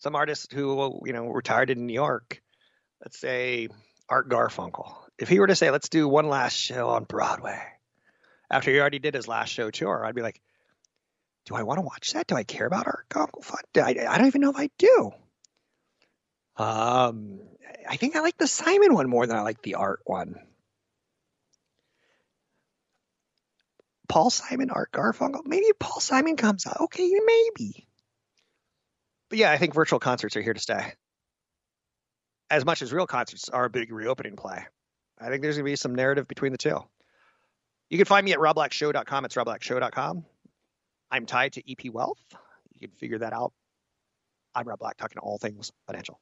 Some 0.00 0.14
artists 0.14 0.52
who 0.52 1.00
you 1.06 1.14
know 1.14 1.28
retired 1.28 1.70
in 1.70 1.86
New 1.86 1.94
York, 1.94 2.42
let's 3.02 3.18
say 3.18 3.68
Art 4.10 4.28
Garfunkel, 4.28 4.94
if 5.18 5.30
he 5.30 5.40
were 5.40 5.46
to 5.46 5.56
say, 5.56 5.70
"Let's 5.70 5.88
do 5.88 6.06
one 6.06 6.28
last 6.28 6.54
show 6.54 6.90
on 6.90 7.04
Broadway," 7.04 7.62
after 8.50 8.70
he 8.70 8.78
already 8.78 8.98
did 8.98 9.14
his 9.14 9.28
last 9.28 9.50
show 9.50 9.70
tour, 9.70 10.04
I'd 10.04 10.14
be 10.14 10.22
like, 10.22 10.40
"Do 11.46 11.54
I 11.54 11.62
want 11.62 11.78
to 11.78 11.82
watch 11.82 12.12
that? 12.12 12.26
Do 12.26 12.36
I 12.36 12.44
care 12.44 12.66
about 12.66 12.86
Art 12.86 13.06
Garfunkel? 13.08 13.82
I, 13.82 14.06
I 14.08 14.18
don't 14.18 14.26
even 14.26 14.40
know 14.40 14.50
if 14.50 14.56
I 14.56 14.70
do." 14.78 15.12
Um, 16.56 17.40
I 17.88 17.96
think 17.96 18.16
I 18.16 18.20
like 18.20 18.38
the 18.38 18.46
Simon 18.46 18.94
one 18.94 19.08
more 19.08 19.26
than 19.26 19.36
I 19.36 19.42
like 19.42 19.62
the 19.62 19.74
art 19.74 20.00
one. 20.04 20.36
Paul 24.08 24.30
Simon, 24.30 24.70
Art 24.70 24.92
Garfunkel. 24.92 25.44
Maybe 25.44 25.66
Paul 25.78 26.00
Simon 26.00 26.36
comes 26.36 26.66
out. 26.66 26.80
Okay, 26.82 27.10
maybe. 27.24 27.88
But 29.28 29.38
yeah, 29.38 29.50
I 29.50 29.58
think 29.58 29.74
virtual 29.74 29.98
concerts 29.98 30.36
are 30.36 30.42
here 30.42 30.54
to 30.54 30.60
stay. 30.60 30.92
As 32.50 32.64
much 32.64 32.82
as 32.82 32.92
real 32.92 33.06
concerts 33.06 33.48
are 33.48 33.64
a 33.64 33.70
big 33.70 33.90
reopening 33.90 34.36
play. 34.36 34.64
I 35.18 35.28
think 35.28 35.42
there's 35.42 35.56
going 35.56 35.64
to 35.64 35.72
be 35.72 35.76
some 35.76 35.94
narrative 35.94 36.28
between 36.28 36.52
the 36.52 36.58
two. 36.58 36.78
You 37.94 37.98
can 37.98 38.06
find 38.06 38.24
me 38.24 38.32
at 38.32 38.40
robblackshow.com. 38.40 39.24
It's 39.24 39.36
robblackshow.com. 39.36 40.24
I'm 41.12 41.26
tied 41.26 41.52
to 41.52 41.70
EP 41.70 41.92
Wealth. 41.92 42.18
You 42.72 42.88
can 42.88 42.96
figure 42.96 43.18
that 43.18 43.32
out. 43.32 43.52
I'm 44.52 44.66
Rob 44.66 44.80
Black, 44.80 44.96
talking 44.96 45.18
all 45.18 45.38
things 45.38 45.70
financial. 45.86 46.18